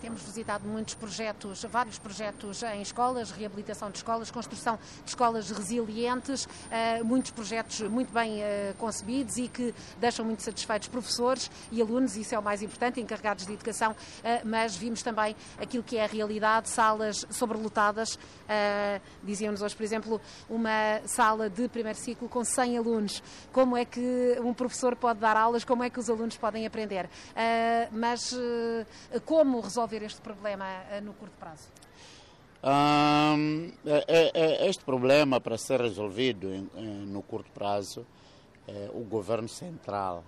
Temos 0.03 0.21
visitado 0.23 0.67
muitos 0.67 0.95
projetos, 0.95 1.63
vários 1.63 1.97
projetos 1.97 2.61
em 2.61 2.81
escolas, 2.81 3.31
reabilitação 3.31 3.89
de 3.89 3.99
escolas, 3.99 4.29
construção 4.29 4.77
de 5.01 5.09
escolas 5.09 5.49
resilientes, 5.49 6.45
eh, 6.69 7.01
muitos 7.03 7.31
projetos 7.31 7.79
muito 7.83 8.11
bem 8.11 8.41
eh, 8.41 8.73
concebidos 8.77 9.37
e 9.37 9.47
que 9.47 9.73
deixam 10.01 10.25
muito 10.25 10.43
satisfeitos 10.43 10.89
professores 10.89 11.49
e 11.71 11.81
alunos, 11.81 12.17
isso 12.17 12.35
é 12.35 12.37
o 12.37 12.43
mais 12.43 12.61
importante, 12.61 12.99
encarregados 12.99 13.45
de 13.45 13.53
educação, 13.53 13.95
eh, 14.25 14.41
mas 14.43 14.75
vimos 14.75 15.01
também 15.01 15.37
aquilo 15.57 15.83
que 15.83 15.95
é 15.95 16.03
a 16.03 16.07
realidade, 16.07 16.67
salas 16.67 17.25
sobrelotadas. 17.29 18.19
Diziam-nos 19.23 19.61
hoje, 19.61 19.73
por 19.73 19.83
exemplo, 19.83 20.21
uma 20.49 20.99
sala 21.05 21.49
de 21.49 21.69
primeiro 21.69 21.97
ciclo 21.97 22.27
com 22.27 22.43
100 22.43 22.77
alunos. 22.77 23.23
Como 23.53 23.77
é 23.77 23.85
que 23.85 24.37
um 24.43 24.53
professor 24.53 24.97
pode 24.97 25.21
dar 25.21 25.37
aulas, 25.37 25.63
como 25.63 25.81
é 25.81 25.89
que 25.89 25.97
os 25.97 26.09
alunos 26.09 26.35
podem 26.35 26.67
aprender? 26.67 27.09
Mas 27.91 28.35
como 29.25 29.61
resolver 29.61 29.92
resolver 29.93 30.05
este 30.05 30.21
problema 30.21 30.65
eh, 30.89 31.01
no 31.01 31.13
curto 31.13 31.37
prazo? 31.37 31.69
Um, 32.63 33.71
é, 33.85 34.05
é, 34.07 34.31
é, 34.33 34.69
este 34.69 34.83
problema, 34.83 35.39
para 35.41 35.57
ser 35.57 35.81
resolvido 35.81 36.47
no 37.07 37.21
curto 37.21 37.51
prazo, 37.51 38.05
o 38.93 39.03
governo 39.03 39.49
central 39.49 40.23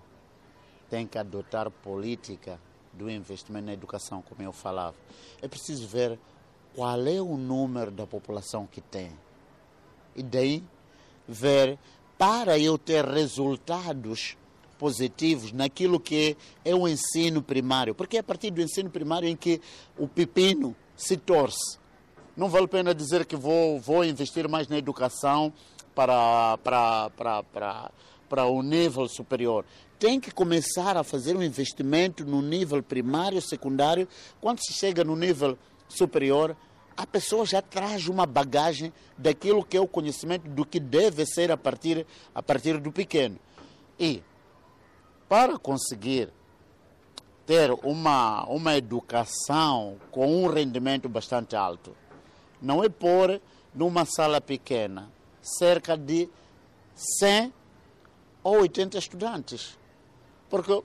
tem 0.90 1.08
que 1.08 1.18
adotar 1.18 1.72
política 1.72 2.60
do 2.92 3.10
investimento 3.10 3.68
na 3.68 3.74
educação, 3.74 4.22
como 4.22 4.42
eu 4.42 4.52
falava. 4.52 4.96
É 5.42 5.48
preciso 5.48 5.88
ver 5.88 6.20
qual 6.76 7.08
é 7.08 7.22
o 7.22 7.38
número 7.38 7.92
da 7.92 8.06
população 8.06 8.68
que 8.68 8.82
tem. 8.82 9.18
E 10.14 10.22
daí 10.22 10.62
ver, 11.26 11.80
para 12.18 12.60
eu 12.60 12.78
ter 12.78 13.06
resultados 13.06 14.36
positivos 14.78 15.52
naquilo 15.52 16.00
que 16.00 16.36
é 16.64 16.76
o 16.76 16.88
ensino 16.88 17.42
primário, 17.42 17.96
porque 17.96 18.18
é 18.18 18.20
a 18.20 18.24
partir 18.24 18.52
do 18.52 18.62
ensino 18.62 18.90
primário 18.90 19.28
em 19.28 19.36
que 19.36 19.62
o 19.98 20.08
pepino 20.08 20.76
se 20.96 21.18
torce. 21.18 21.78
Não 22.36 22.50
vale 22.50 22.66
a 22.66 22.70
pena 22.70 22.94
dizer 22.94 23.26
que 23.26 23.36
vou, 23.36 23.80
vou 23.80 24.04
investir 24.04 24.48
mais 24.50 24.68
na 24.68 24.78
educação 24.78 25.54
para, 25.94 26.58
para, 26.58 27.10
para, 27.12 27.44
para, 27.44 27.92
para 28.28 28.46
o 28.46 28.62
nível 28.62 29.08
superior. 29.08 29.66
Tem 29.98 30.20
que 30.20 30.32
começar 30.32 30.98
a 30.98 31.04
fazer 31.04 31.38
um 31.38 31.42
investimento 31.42 32.26
no 32.26 32.42
nível 32.42 32.84
primário, 32.84 33.42
secundário. 33.42 34.08
Quando 34.42 34.60
se 34.60 34.74
chega 34.74 35.06
no 35.06 35.16
nível 35.16 35.58
superior, 35.88 36.56
a 36.98 37.08
pessoa 37.08 37.46
já 37.46 37.62
traz 37.62 38.08
uma 38.08 38.26
bagagem 38.26 38.92
daquilo 39.18 39.64
que 39.64 39.78
é 39.78 39.82
o 39.82 39.88
conhecimento 39.88 40.50
do 40.50 40.66
que 40.66 40.80
deve 40.80 41.26
ser 41.26 41.52
a 41.52 41.58
partir, 41.58 42.06
a 42.34 42.44
partir 42.44 42.78
do 42.80 42.92
pequeno. 42.92 43.40
E 43.98 44.22
para 45.28 45.58
conseguir 45.58 46.30
ter 47.46 47.72
uma, 47.84 48.44
uma 48.46 48.76
educação 48.76 49.98
com 50.12 50.44
um 50.44 50.48
rendimento 50.48 51.08
bastante 51.08 51.56
alto, 51.56 51.96
não 52.62 52.84
é 52.84 52.90
pôr 52.90 53.40
numa 53.74 54.06
sala 54.06 54.42
pequena 54.42 55.10
cerca 55.46 55.96
de 55.96 56.28
100 57.20 57.54
ou 58.44 58.62
80 58.62 58.98
estudantes. 58.98 59.78
Porque 60.50 60.84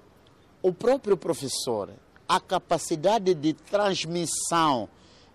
o 0.62 0.72
próprio 0.72 1.16
professor, 1.16 1.90
a 2.28 2.38
capacidade 2.38 3.34
de 3.34 3.54
transmissão 3.54 4.88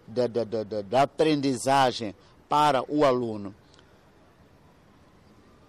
da, 0.07 0.27
da, 0.27 0.43
da, 0.43 0.81
da 0.81 1.01
aprendizagem 1.01 2.13
para 2.47 2.83
o 2.87 3.03
aluno. 3.03 3.55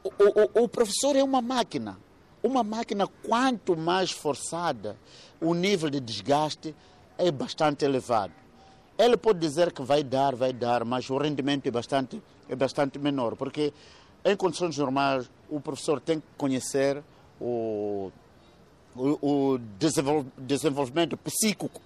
O, 0.05 0.61
o, 0.61 0.65
o 0.65 0.69
professor 0.69 1.17
é 1.17 1.23
uma 1.23 1.41
máquina. 1.41 1.99
Uma 2.47 2.63
máquina, 2.63 3.09
quanto 3.25 3.77
mais 3.77 4.13
forçada, 4.13 4.97
o 5.41 5.53
nível 5.53 5.91
de 5.91 5.99
desgaste 5.99 6.73
é 7.19 7.29
bastante 7.33 7.85
elevado. 7.85 8.33
Ele 8.97 9.17
pode 9.17 9.41
dizer 9.41 9.73
que 9.73 9.83
vai 9.83 10.05
dar, 10.05 10.37
vai 10.37 10.53
dar, 10.53 10.85
mas 10.85 11.11
o 11.11 11.19
rendimento 11.19 11.67
é 11.67 11.73
bastante, 11.73 12.23
é 12.49 12.55
bastante 12.55 13.01
menor, 13.01 13.35
porque 13.35 13.73
em 14.25 14.37
condições 14.37 14.79
normais 14.79 15.29
o 15.51 15.61
professor 15.61 16.01
tem 16.01 16.21
que 16.21 16.27
conhecer 16.39 17.03
o, 17.41 18.13
o, 18.95 19.55
o 19.55 19.59
desenvolvimento 20.39 21.17
psíquico 21.17 21.81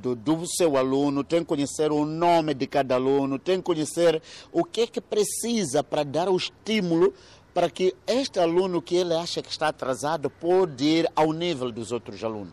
do, 0.00 0.14
do, 0.14 0.46
seu 0.46 0.78
aluno, 0.78 1.22
tem 1.22 1.40
que 1.40 1.46
conhecer 1.46 1.92
o 1.92 2.06
nome 2.06 2.54
de 2.54 2.66
cada 2.66 2.94
aluno, 2.94 3.38
tem 3.38 3.58
que 3.58 3.64
conhecer 3.64 4.22
o 4.50 4.64
que 4.64 4.80
é 4.80 4.86
que 4.86 5.00
precisa 5.00 5.84
para 5.84 6.04
dar 6.04 6.30
o 6.30 6.36
estímulo 6.36 7.12
para 7.56 7.70
que 7.70 7.96
este 8.06 8.38
aluno 8.38 8.82
que 8.82 8.96
ele 8.96 9.14
acha 9.14 9.40
que 9.40 9.48
está 9.48 9.68
atrasado 9.68 10.28
pode 10.28 10.84
ir 10.84 11.10
ao 11.16 11.32
nível 11.32 11.72
dos 11.72 11.90
outros 11.90 12.22
alunos. 12.22 12.52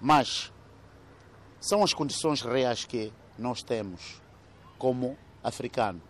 Mas 0.00 0.52
são 1.58 1.82
as 1.82 1.92
condições 1.92 2.42
reais 2.42 2.84
que 2.84 3.12
nós 3.36 3.60
temos 3.64 4.22
como 4.78 5.18
africano. 5.42 6.00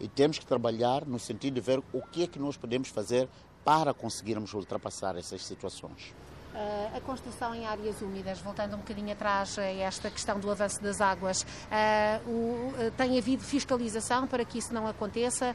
E 0.00 0.08
temos 0.08 0.38
que 0.38 0.46
trabalhar 0.46 1.04
no 1.04 1.18
sentido 1.18 1.56
de 1.56 1.60
ver 1.60 1.82
o 1.92 2.00
que 2.00 2.22
é 2.22 2.26
que 2.26 2.38
nós 2.38 2.56
podemos 2.56 2.88
fazer 2.88 3.28
para 3.62 3.92
conseguirmos 3.92 4.54
ultrapassar 4.54 5.14
essas 5.14 5.44
situações. 5.44 6.14
Uh, 6.54 6.96
a 6.96 7.00
construção 7.00 7.54
em 7.54 7.66
áreas 7.66 8.00
úmidas, 8.00 8.40
voltando 8.40 8.74
um 8.74 8.78
bocadinho 8.78 9.12
atrás 9.12 9.58
a 9.58 9.64
esta 9.64 10.10
questão 10.10 10.40
do 10.40 10.50
avanço 10.50 10.82
das 10.82 11.00
águas, 11.00 11.42
uh, 11.42 12.28
o, 12.28 12.68
uh, 12.70 12.90
tem 12.96 13.16
havido 13.16 13.44
fiscalização 13.44 14.26
para 14.26 14.44
que 14.44 14.58
isso 14.58 14.72
não 14.74 14.86
aconteça, 14.86 15.54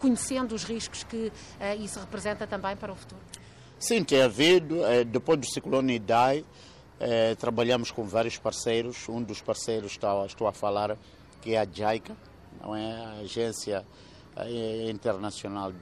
conhecendo 0.00 0.52
os 0.54 0.64
riscos 0.64 1.04
que 1.04 1.30
isso 1.78 2.00
representa 2.00 2.46
também 2.46 2.74
para 2.76 2.92
o 2.92 2.96
futuro? 2.96 3.20
Sim, 3.78 4.02
tem 4.02 4.22
havido. 4.22 4.80
depois 5.06 5.38
do 5.38 5.46
ciclone 5.46 5.94
Idai, 5.94 6.44
trabalhamos 7.38 7.90
com 7.90 8.04
vários 8.04 8.36
parceiros. 8.36 9.08
Um 9.08 9.22
dos 9.22 9.40
parceiros 9.40 9.92
está, 9.92 10.24
estou 10.26 10.46
a 10.48 10.52
falar, 10.52 10.96
que 11.40 11.54
é 11.54 11.60
a 11.60 11.64
JICA, 11.64 12.16
não 12.60 12.74
é? 12.74 12.92
a 12.92 13.10
Agência 13.20 13.86
Internacional 14.90 15.72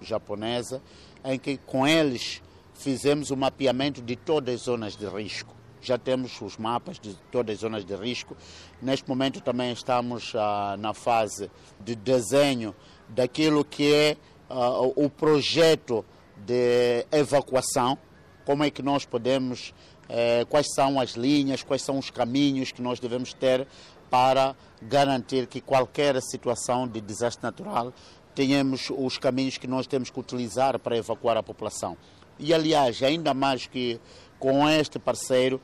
Japonesa, 0.00 0.82
em 1.24 1.38
que 1.38 1.56
com 1.58 1.86
eles 1.86 2.42
fizemos 2.78 3.30
o 3.30 3.36
mapeamento 3.36 4.00
de 4.02 4.16
todas 4.16 4.54
as 4.54 4.60
zonas 4.62 4.96
de 4.96 5.06
risco. 5.06 5.54
Já 5.80 5.96
temos 5.96 6.40
os 6.40 6.56
mapas 6.56 6.98
de 6.98 7.14
todas 7.30 7.54
as 7.54 7.60
zonas 7.60 7.84
de 7.84 7.94
risco. 7.94 8.36
Neste 8.82 9.08
momento 9.08 9.40
também 9.40 9.72
estamos 9.72 10.32
ah, 10.34 10.76
na 10.78 10.92
fase 10.92 11.50
de 11.80 11.94
desenho 11.94 12.74
daquilo 13.08 13.64
que 13.64 13.92
é 13.92 14.16
ah, 14.48 14.80
o 14.80 15.08
projeto 15.08 16.04
de 16.44 17.06
evacuação, 17.12 17.98
como 18.44 18.64
é 18.64 18.70
que 18.70 18.82
nós 18.82 19.04
podemos, 19.04 19.72
eh, 20.08 20.44
quais 20.48 20.66
são 20.74 21.00
as 21.00 21.12
linhas, 21.12 21.62
quais 21.62 21.82
são 21.82 21.98
os 21.98 22.10
caminhos 22.10 22.70
que 22.70 22.82
nós 22.82 23.00
devemos 23.00 23.32
ter 23.32 23.66
para 24.10 24.54
garantir 24.82 25.46
que 25.46 25.60
qualquer 25.60 26.20
situação 26.22 26.86
de 26.86 27.00
desastre 27.00 27.42
natural 27.42 27.92
tenhamos 28.34 28.90
os 28.90 29.18
caminhos 29.18 29.56
que 29.56 29.66
nós 29.66 29.86
temos 29.86 30.10
que 30.10 30.20
utilizar 30.20 30.78
para 30.78 30.96
evacuar 30.96 31.38
a 31.38 31.42
população. 31.42 31.96
E, 32.38 32.52
aliás, 32.52 33.02
ainda 33.02 33.32
mais 33.32 33.66
que 33.66 34.00
com 34.38 34.68
este 34.68 34.98
parceiro, 34.98 35.60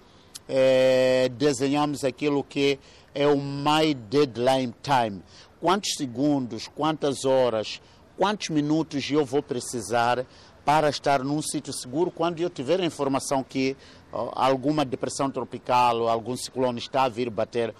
eh, 0.48 1.30
desenhamos 1.36 2.04
aquilo 2.04 2.42
que 2.42 2.78
é 3.14 3.26
o 3.26 3.36
My 3.36 3.94
Deadline 3.94 4.74
Time. 4.82 5.22
Quantos 5.60 5.94
segundos, 5.96 6.68
quantas 6.68 7.24
horas, 7.24 7.80
quantos 8.16 8.48
minutos 8.48 9.10
eu 9.10 9.24
vou 9.24 9.42
precisar 9.42 10.26
para 10.64 10.88
estar 10.88 11.22
num 11.22 11.42
sítio 11.42 11.72
seguro 11.72 12.10
quando 12.10 12.40
eu 12.40 12.48
tiver 12.48 12.80
a 12.80 12.84
informação 12.84 13.42
que 13.42 13.76
alguma 14.12 14.84
depressão 14.84 15.30
tropical 15.30 16.00
ou 16.00 16.08
algum 16.08 16.36
ciclone 16.36 16.78
está 16.78 17.04
a 17.04 17.08
vir 17.08 17.30
bater 17.30 17.74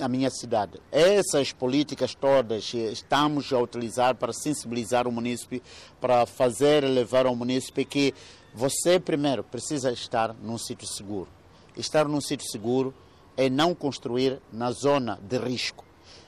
a, 0.00 0.08
minha 0.08 0.30
cidade. 0.30 0.80
Essas 0.90 1.52
políticas 1.52 2.14
todas 2.14 2.74
estamos 2.74 3.52
a 3.52 3.58
utilizar 3.58 4.14
para 4.16 4.32
sensibilizar 4.32 5.06
o 5.06 5.12
município, 5.12 5.62
para 6.00 6.26
fazer 6.26 6.84
levar 6.84 7.26
ao 7.26 7.34
município 7.34 7.86
que 7.86 8.14
você 8.52 8.98
primeiro 8.98 9.44
precisa 9.44 9.92
estar 9.92 10.34
num 10.34 10.58
sítio 10.58 10.86
seguro. 10.86 11.28
Estar 11.76 12.06
num 12.06 12.20
sítio 12.20 12.48
seguro 12.50 12.92
é 13.36 13.48
não 13.48 13.74
construir 13.74 14.40
na 14.52 14.72
zona 14.72 15.18
de 15.22 15.38
risco. 15.38 15.84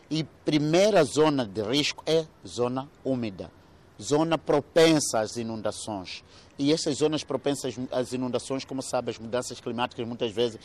E 0.09 0.25
primeira 0.25 1.03
zona 1.05 1.45
de 1.45 1.63
risco 1.63 2.03
é 2.07 2.27
zona 2.47 2.89
úmida, 3.05 3.51
zona 4.01 4.39
propensa 4.39 5.21
às 5.21 5.37
inundações. 5.37 6.23
E 6.63 6.73
essas 6.73 6.99
zonas 6.99 7.25
propensas 7.25 7.75
às 7.91 8.13
inundações, 8.13 8.65
como 8.65 8.81
sabe, 8.81 9.11
as 9.11 9.19
mudanças 9.19 9.61
climáticas 9.61 10.07
muitas 10.07 10.31
vezes 10.31 10.61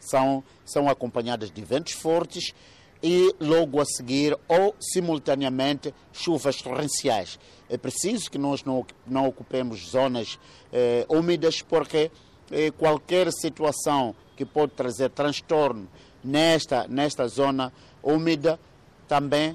são, 0.00 0.42
são 0.64 0.88
acompanhadas 0.88 1.50
de 1.50 1.62
ventos 1.62 1.92
fortes 1.92 2.54
e 3.02 3.34
logo 3.38 3.78
a 3.78 3.84
seguir 3.84 4.34
ou 4.48 4.74
simultaneamente 4.80 5.92
chuvas 6.10 6.56
torrenciais. 6.62 7.38
É 7.68 7.76
preciso 7.76 8.30
que 8.30 8.38
nós 8.38 8.64
não, 8.64 8.86
não 9.06 9.26
ocupemos 9.26 9.90
zonas 9.90 10.38
eh, 10.72 11.04
úmidas 11.06 11.60
porque 11.60 12.10
eh, 12.50 12.70
qualquer 12.70 13.30
situação 13.30 14.14
que 14.34 14.46
pode 14.46 14.72
trazer 14.72 15.10
transtorno 15.10 15.86
nesta, 16.24 16.88
nesta 16.88 17.28
zona 17.28 17.70
úmida 18.02 18.58
também 19.06 19.54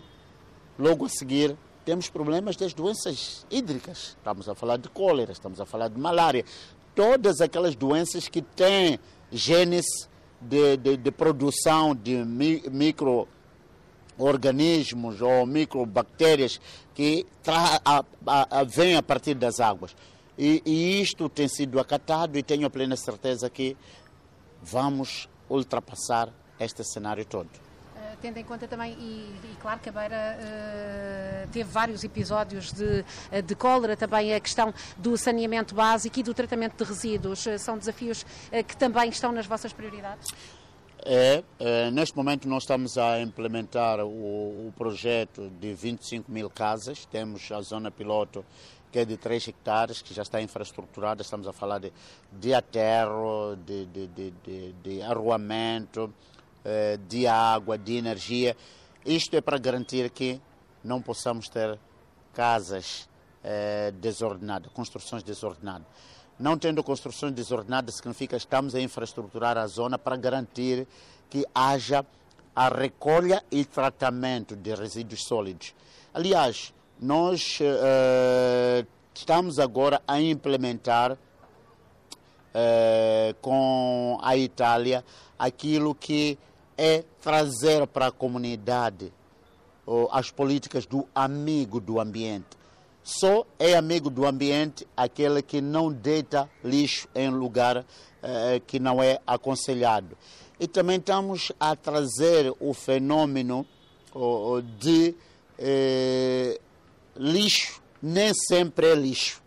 logo 0.77 1.05
a 1.05 1.09
seguir 1.09 1.57
temos 1.87 2.09
problemas 2.09 2.57
das 2.57 2.73
doenças 2.73 3.45
hídricas. 3.49 4.17
Estamos 4.17 4.49
a 4.49 4.53
falar 4.53 4.75
de 4.75 4.89
cólera, 4.89 5.31
estamos 5.31 5.61
a 5.61 5.65
falar 5.65 5.87
de 5.87 5.97
malária. 5.97 6.43
Todas 6.93 7.39
aquelas 7.39 7.77
doenças 7.77 8.27
que 8.27 8.41
têm 8.41 8.99
genes 9.31 9.85
de, 10.41 10.75
de, 10.75 10.97
de 10.97 11.11
produção 11.11 11.95
de 11.95 12.25
mi, 12.25 12.61
micro-organismos 12.69 15.21
ou 15.21 15.45
microbactérias 15.45 16.59
que 16.93 17.25
tra, 17.41 17.79
a, 17.85 18.03
a, 18.25 18.59
a, 18.59 18.63
vêm 18.65 18.97
a 18.97 19.01
partir 19.01 19.35
das 19.35 19.61
águas. 19.61 19.95
E, 20.37 20.61
e 20.65 21.01
isto 21.01 21.29
tem 21.29 21.47
sido 21.47 21.79
acatado 21.79 22.37
e 22.37 22.43
tenho 22.43 22.69
plena 22.69 22.97
certeza 22.97 23.49
que 23.49 23.77
vamos 24.61 25.29
ultrapassar 25.49 26.33
este 26.59 26.83
cenário 26.83 27.23
todo 27.23 27.66
tendo 28.21 28.37
em 28.37 28.43
conta 28.43 28.67
também, 28.67 28.93
e, 28.93 29.33
e 29.43 29.55
claro 29.61 29.79
que 29.79 29.89
a 29.89 29.91
Beira 29.91 30.37
uh, 30.39 31.47
teve 31.51 31.69
vários 31.69 32.03
episódios 32.03 32.71
de, 32.71 33.05
eh, 33.31 33.41
de 33.41 33.55
cólera, 33.55 33.95
também 33.95 34.33
a 34.33 34.39
questão 34.39 34.73
do 34.97 35.17
saneamento 35.17 35.75
básico 35.75 36.19
e 36.19 36.23
do 36.23 36.33
tratamento 36.33 36.83
de 36.83 36.89
resíduos, 36.89 37.45
eh, 37.47 37.57
são 37.57 37.77
desafios 37.77 38.25
que 38.67 38.75
também 38.75 39.09
estão 39.09 39.31
nas 39.31 39.45
vossas 39.45 39.73
prioridades? 39.73 40.27
É, 41.05 41.43
é, 41.59 41.91
neste 41.91 42.17
momento 42.17 42.47
nós 42.49 42.63
estamos 42.63 42.97
a 42.97 43.21
implementar 43.21 43.99
o, 44.01 44.07
o, 44.67 44.73
projeto 44.77 45.49
de 45.59 45.73
25 45.73 46.29
mil 46.29 46.49
casas, 46.49 47.05
temos 47.05 47.49
a 47.51 47.61
zona 47.61 47.89
piloto 47.89 48.43
que 48.91 48.99
é 48.99 49.05
de 49.05 49.17
3 49.17 49.49
hectares, 49.49 50.01
que 50.01 50.13
já 50.13 50.21
está 50.21 50.41
infraestruturada, 50.41 51.21
estamos 51.21 51.47
a 51.47 51.53
falar 51.53 51.79
de, 51.79 51.91
de 52.31 52.53
aterro, 52.53 53.55
de, 53.65 53.85
de, 53.85 54.07
de, 54.07 54.73
de, 54.83 55.01
arruamento, 55.01 56.13
de 57.07 57.27
água, 57.27 57.77
de 57.77 57.95
energia. 57.95 58.55
Isto 59.05 59.35
é 59.35 59.41
para 59.41 59.57
garantir 59.57 60.09
que 60.09 60.41
não 60.83 61.01
possamos 61.01 61.49
ter 61.49 61.79
casas 62.33 63.09
eh, 63.43 63.93
desordenadas, 63.95 64.71
construções 64.73 65.23
desordenadas. 65.23 65.87
Não 66.39 66.57
tendo 66.57 66.83
construções 66.83 67.33
desordenadas 67.33 67.95
significa 67.95 68.35
que 68.35 68.43
estamos 68.43 68.75
a 68.75 68.81
infraestruturar 68.81 69.57
a 69.57 69.65
zona 69.65 69.97
para 69.97 70.15
garantir 70.15 70.87
que 71.29 71.45
haja 71.53 72.05
a 72.55 72.69
recolha 72.69 73.43
e 73.49 73.65
tratamento 73.65 74.55
de 74.55 74.75
resíduos 74.75 75.23
sólidos. 75.23 75.73
Aliás, 76.13 76.73
nós 76.99 77.59
uh, 77.61 78.87
estamos 79.13 79.59
agora 79.59 80.01
a 80.07 80.19
implementar 80.19 81.17
com 83.39 84.17
a 84.23 84.35
Itália 84.35 85.05
aquilo 85.37 85.93
que 85.93 86.39
é 86.77 87.03
trazer 87.21 87.87
para 87.87 88.07
a 88.07 88.11
comunidade 88.11 89.11
as 90.11 90.29
políticas 90.29 90.85
do 90.85 91.07
amigo 91.15 91.79
do 91.79 91.99
ambiente. 91.99 92.57
Só 93.03 93.45
é 93.57 93.73
amigo 93.75 94.09
do 94.09 94.25
ambiente 94.25 94.85
aquele 94.95 95.41
que 95.41 95.61
não 95.61 95.91
deita 95.91 96.49
lixo 96.61 97.07
em 97.15 97.29
lugar 97.29 97.85
eh, 98.21 98.61
que 98.67 98.79
não 98.79 99.01
é 99.01 99.21
aconselhado. 99.25 100.17
E 100.59 100.67
também 100.67 100.97
estamos 100.97 101.53
a 101.57 101.73
trazer 101.73 102.53
o 102.59 102.73
fenômeno 102.73 103.65
oh, 104.13 104.61
de 104.77 105.15
eh, 105.57 106.59
lixo, 107.15 107.81
nem 108.01 108.33
sempre 108.33 108.87
é 108.87 108.95
lixo. 108.95 109.41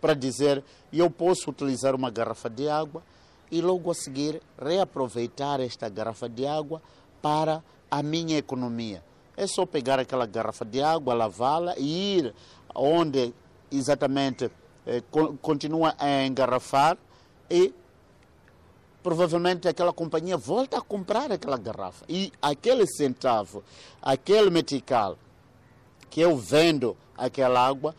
Para 0.00 0.14
dizer, 0.14 0.64
eu 0.90 1.10
posso 1.10 1.50
utilizar 1.50 1.94
uma 1.94 2.10
garrafa 2.10 2.48
de 2.48 2.66
água 2.66 3.02
e 3.52 3.60
logo 3.60 3.90
a 3.90 3.94
seguir 3.94 4.40
reaproveitar 4.58 5.60
esta 5.60 5.88
garrafa 5.88 6.28
de 6.28 6.46
água 6.46 6.80
para 7.20 7.62
a 7.90 8.02
minha 8.02 8.38
economia. 8.38 9.04
É 9.36 9.46
só 9.46 9.66
pegar 9.66 9.98
aquela 10.00 10.24
garrafa 10.24 10.64
de 10.64 10.82
água, 10.82 11.12
lavá-la 11.12 11.74
e 11.76 12.18
ir 12.18 12.34
onde 12.74 13.34
exatamente 13.70 14.50
eh, 14.86 15.02
continua 15.40 15.94
a 15.98 16.24
engarrafar 16.24 16.96
e 17.50 17.74
provavelmente 19.02 19.68
aquela 19.68 19.92
companhia 19.92 20.36
volta 20.36 20.78
a 20.78 20.80
comprar 20.80 21.30
aquela 21.30 21.58
garrafa. 21.58 22.04
E 22.08 22.32
aquele 22.40 22.86
centavo, 22.86 23.62
aquele 24.00 24.48
metical 24.48 25.18
que 26.08 26.20
eu 26.20 26.36
vendo 26.36 26.96
aquela 27.16 27.66
água, 27.66 27.94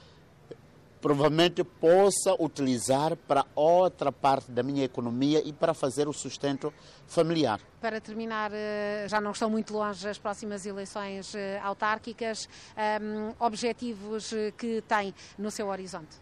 provavelmente 1.03 1.65
possa 1.65 2.33
utilizar 2.39 3.17
para 3.27 3.45
outra 3.53 4.09
parte 4.09 4.49
da 4.49 4.63
minha 4.63 4.85
economia 4.85 5.41
e 5.45 5.51
para 5.51 5.73
fazer 5.73 6.07
o 6.07 6.13
sustento 6.13 6.73
familiar. 7.05 7.59
Para 7.81 7.99
terminar, 7.99 8.51
eh, 8.53 9.05
já 9.09 9.19
não 9.19 9.31
estão 9.31 9.49
muito 9.49 9.73
longe 9.73 10.07
as 10.07 10.17
próximas 10.17 10.65
eleições 10.65 11.35
eh, 11.35 11.59
autárquicas, 11.61 12.47
ehm, 12.77 13.33
objetivos 13.37 14.31
eh, 14.31 14.53
que 14.57 14.81
tem 14.87 15.13
no 15.37 15.51
seu 15.51 15.67
horizonte? 15.67 16.15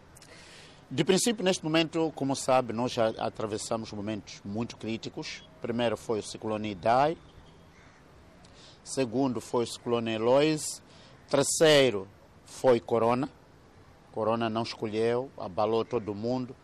De 0.89 1.03
princípio, 1.03 1.45
neste 1.45 1.63
momento, 1.63 2.11
como 2.15 2.35
sabe, 2.35 2.73
nós 2.73 2.91
já 2.91 3.09
atravessamos 3.19 3.93
momentos 3.93 4.41
muito 4.43 4.77
críticos. 4.77 5.47
Primeiro 5.61 5.95
foi 5.95 6.19
o 6.19 6.23
ciclone 6.23 6.71
Idai, 6.71 7.15
segundo 8.83 9.39
foi 9.39 9.65
o 9.65 9.67
ciclone 9.67 10.13
Eloise, 10.13 10.81
terceiro 11.29 12.07
foi 12.45 12.79
Corona, 12.79 13.29
Corona 14.11 14.49
não 14.49 14.63
escolheu, 14.63 15.29
abalou 15.37 15.85
todo 15.85 16.13
mundo. 16.13 16.55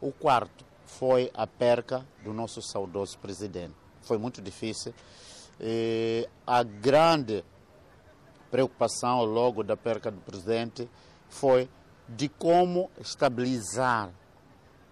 O 0.00 0.12
quarto 0.12 0.64
foi 0.84 1.30
a 1.34 1.46
perca 1.46 2.06
do 2.24 2.32
nosso 2.32 2.60
saudoso 2.62 3.18
presidente. 3.18 3.74
Foi 4.02 4.18
muito 4.18 4.40
difícil. 4.40 4.94
E 5.60 6.28
a 6.46 6.62
grande 6.62 7.44
preocupação 8.50 9.24
logo 9.24 9.62
da 9.62 9.76
perca 9.76 10.10
do 10.10 10.20
presidente 10.20 10.88
foi 11.28 11.68
de 12.08 12.28
como 12.28 12.90
estabilizar 12.98 14.10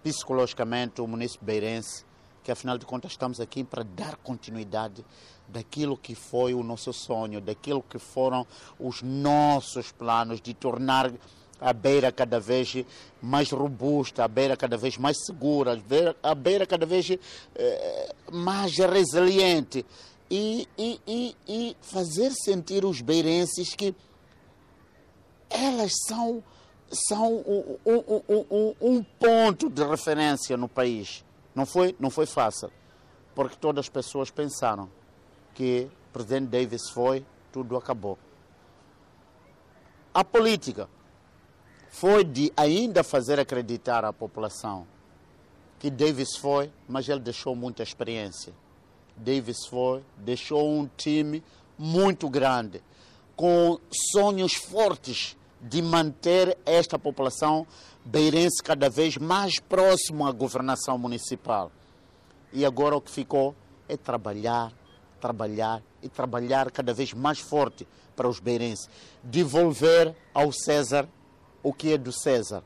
psicologicamente 0.03 1.01
o 1.01 1.07
município 1.07 1.45
beirense, 1.45 2.05
que 2.43 2.51
afinal 2.51 2.77
de 2.77 2.85
contas 2.85 3.11
estamos 3.11 3.39
aqui 3.39 3.63
para 3.63 3.83
dar 3.83 4.15
continuidade 4.17 5.03
daquilo 5.47 5.97
que 5.97 6.13
foi 6.13 6.53
o 6.53 6.63
nosso 6.63 6.93
sonho, 6.93 7.41
daquilo 7.41 7.81
que 7.81 7.97
foram 7.97 8.45
os 8.79 9.01
nossos 9.01 9.91
planos 9.91 10.39
de 10.39 10.53
tornar 10.53 11.11
a 11.59 11.73
beira 11.73 12.11
cada 12.11 12.39
vez 12.39 12.75
mais 13.21 13.51
robusta, 13.51 14.23
a 14.23 14.27
beira 14.27 14.55
cada 14.55 14.77
vez 14.77 14.97
mais 14.97 15.17
segura, 15.25 15.81
a 16.23 16.35
beira, 16.35 16.65
cada 16.65 16.85
vez 16.85 17.09
eh, 17.55 18.15
mais 18.31 18.77
resiliente 18.77 19.85
e, 20.29 20.67
e, 20.77 21.01
e, 21.07 21.35
e 21.47 21.77
fazer 21.81 22.31
sentir 22.31 22.85
os 22.85 23.01
beirenses 23.01 23.73
que 23.75 23.95
elas 25.49 25.93
são, 26.07 26.43
são 26.91 27.37
um, 27.37 27.77
um, 27.85 28.43
um, 28.51 28.75
um 28.81 29.03
ponto 29.03 29.69
de 29.69 29.83
referência 29.83 30.57
no 30.57 30.67
país. 30.67 31.23
Não 31.55 31.65
foi, 31.65 31.95
não 31.99 32.09
foi 32.09 32.25
fácil, 32.25 32.71
porque 33.33 33.55
todas 33.55 33.85
as 33.85 33.89
pessoas 33.89 34.29
pensaram 34.29 34.89
que 35.55 35.89
o 36.09 36.13
presidente 36.13 36.49
Davis 36.49 36.89
foi, 36.89 37.25
tudo 37.51 37.75
acabou. 37.75 38.17
A 40.13 40.23
política 40.23 40.89
foi 41.99 42.23
de 42.23 42.53
ainda 42.55 43.03
fazer 43.03 43.39
acreditar 43.39 44.05
à 44.05 44.13
população 44.13 44.85
que 45.79 45.89
Davis 45.89 46.37
foi, 46.37 46.71
mas 46.87 47.09
ele 47.09 47.19
deixou 47.19 47.55
muita 47.55 47.81
experiência. 47.81 48.53
Davis 49.15 49.65
foi, 49.65 50.03
deixou 50.15 50.69
um 50.69 50.87
time 50.95 51.43
muito 51.75 52.29
grande, 52.29 52.83
com 53.35 53.79
sonhos 54.11 54.53
fortes 54.53 55.35
de 55.59 55.81
manter 55.81 56.55
esta 56.67 56.99
população 56.99 57.65
beirense 58.05 58.61
cada 58.61 58.91
vez 58.91 59.17
mais 59.17 59.59
próximo 59.59 60.27
à 60.27 60.31
governação 60.31 60.99
municipal. 60.99 61.71
E 62.53 62.63
agora 62.63 62.95
o 62.95 63.01
que 63.01 63.09
ficou 63.09 63.55
é 63.89 63.97
trabalhar, 63.97 64.71
trabalhar 65.19 65.81
e 66.03 66.07
trabalhar 66.07 66.69
cada 66.69 66.93
vez 66.93 67.11
mais 67.11 67.39
forte 67.39 67.87
para 68.15 68.27
os 68.27 68.39
beirenses. 68.39 68.87
Devolver 69.23 70.15
ao 70.31 70.51
César 70.51 71.09
o 71.63 71.73
que 71.73 71.93
é 71.93 71.97
do 71.97 72.11
César. 72.11 72.63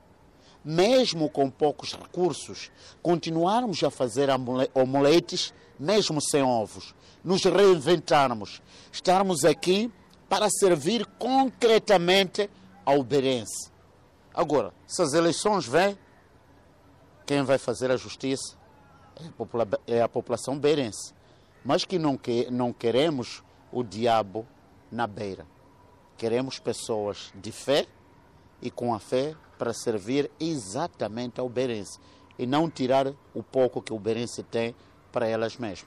Mesmo 0.64 1.30
com 1.30 1.50
poucos 1.50 1.94
recursos, 1.94 2.72
continuarmos 3.02 3.84
a 3.84 3.90
fazer 3.90 4.30
omeletes, 4.74 5.54
mesmo 5.80 6.22
sem 6.22 6.44
ovos. 6.44 6.94
Nos 7.24 7.44
reinventarmos. 7.44 8.62
Estarmos 8.92 9.44
aqui 9.44 9.92
para 10.30 10.50
servir 10.50 11.06
concretamente 11.18 12.50
ao 12.86 13.04
Beirense. 13.04 13.72
Agora, 14.34 14.74
se 14.88 15.02
as 15.02 15.14
eleições 15.14 15.66
vêm, 15.66 15.98
quem 17.26 17.44
vai 17.44 17.58
fazer 17.58 17.92
a 17.92 17.98
justiça 17.98 18.58
é 19.88 20.02
a, 20.02 20.08
população 20.08 20.58
beirense. 20.58 21.14
Mas 21.64 21.86
que 21.86 22.00
não, 22.00 22.18
que 22.18 22.50
não 22.50 22.74
queremos 22.74 23.44
o 23.72 23.84
diabo 23.84 24.48
na 24.92 25.06
beira. 25.06 25.46
Queremos 26.18 26.60
pessoas 26.60 27.32
de 27.36 27.52
fé 27.52 27.88
e 28.62 28.70
com 28.70 28.94
a 28.94 29.00
fé 29.00 29.36
para 29.58 29.74
servir 29.74 30.30
exatamente 30.40 31.40
ao 31.40 31.50
Berense 31.50 32.00
e 32.38 32.46
não 32.46 32.70
tirar 32.70 33.14
o 33.34 33.44
pouco 33.44 33.82
que 33.82 33.94
o 33.94 34.00
Berense 34.00 34.44
tem 34.44 34.76
para 35.12 35.28
elas 35.28 35.58
mesmas. 35.58 35.86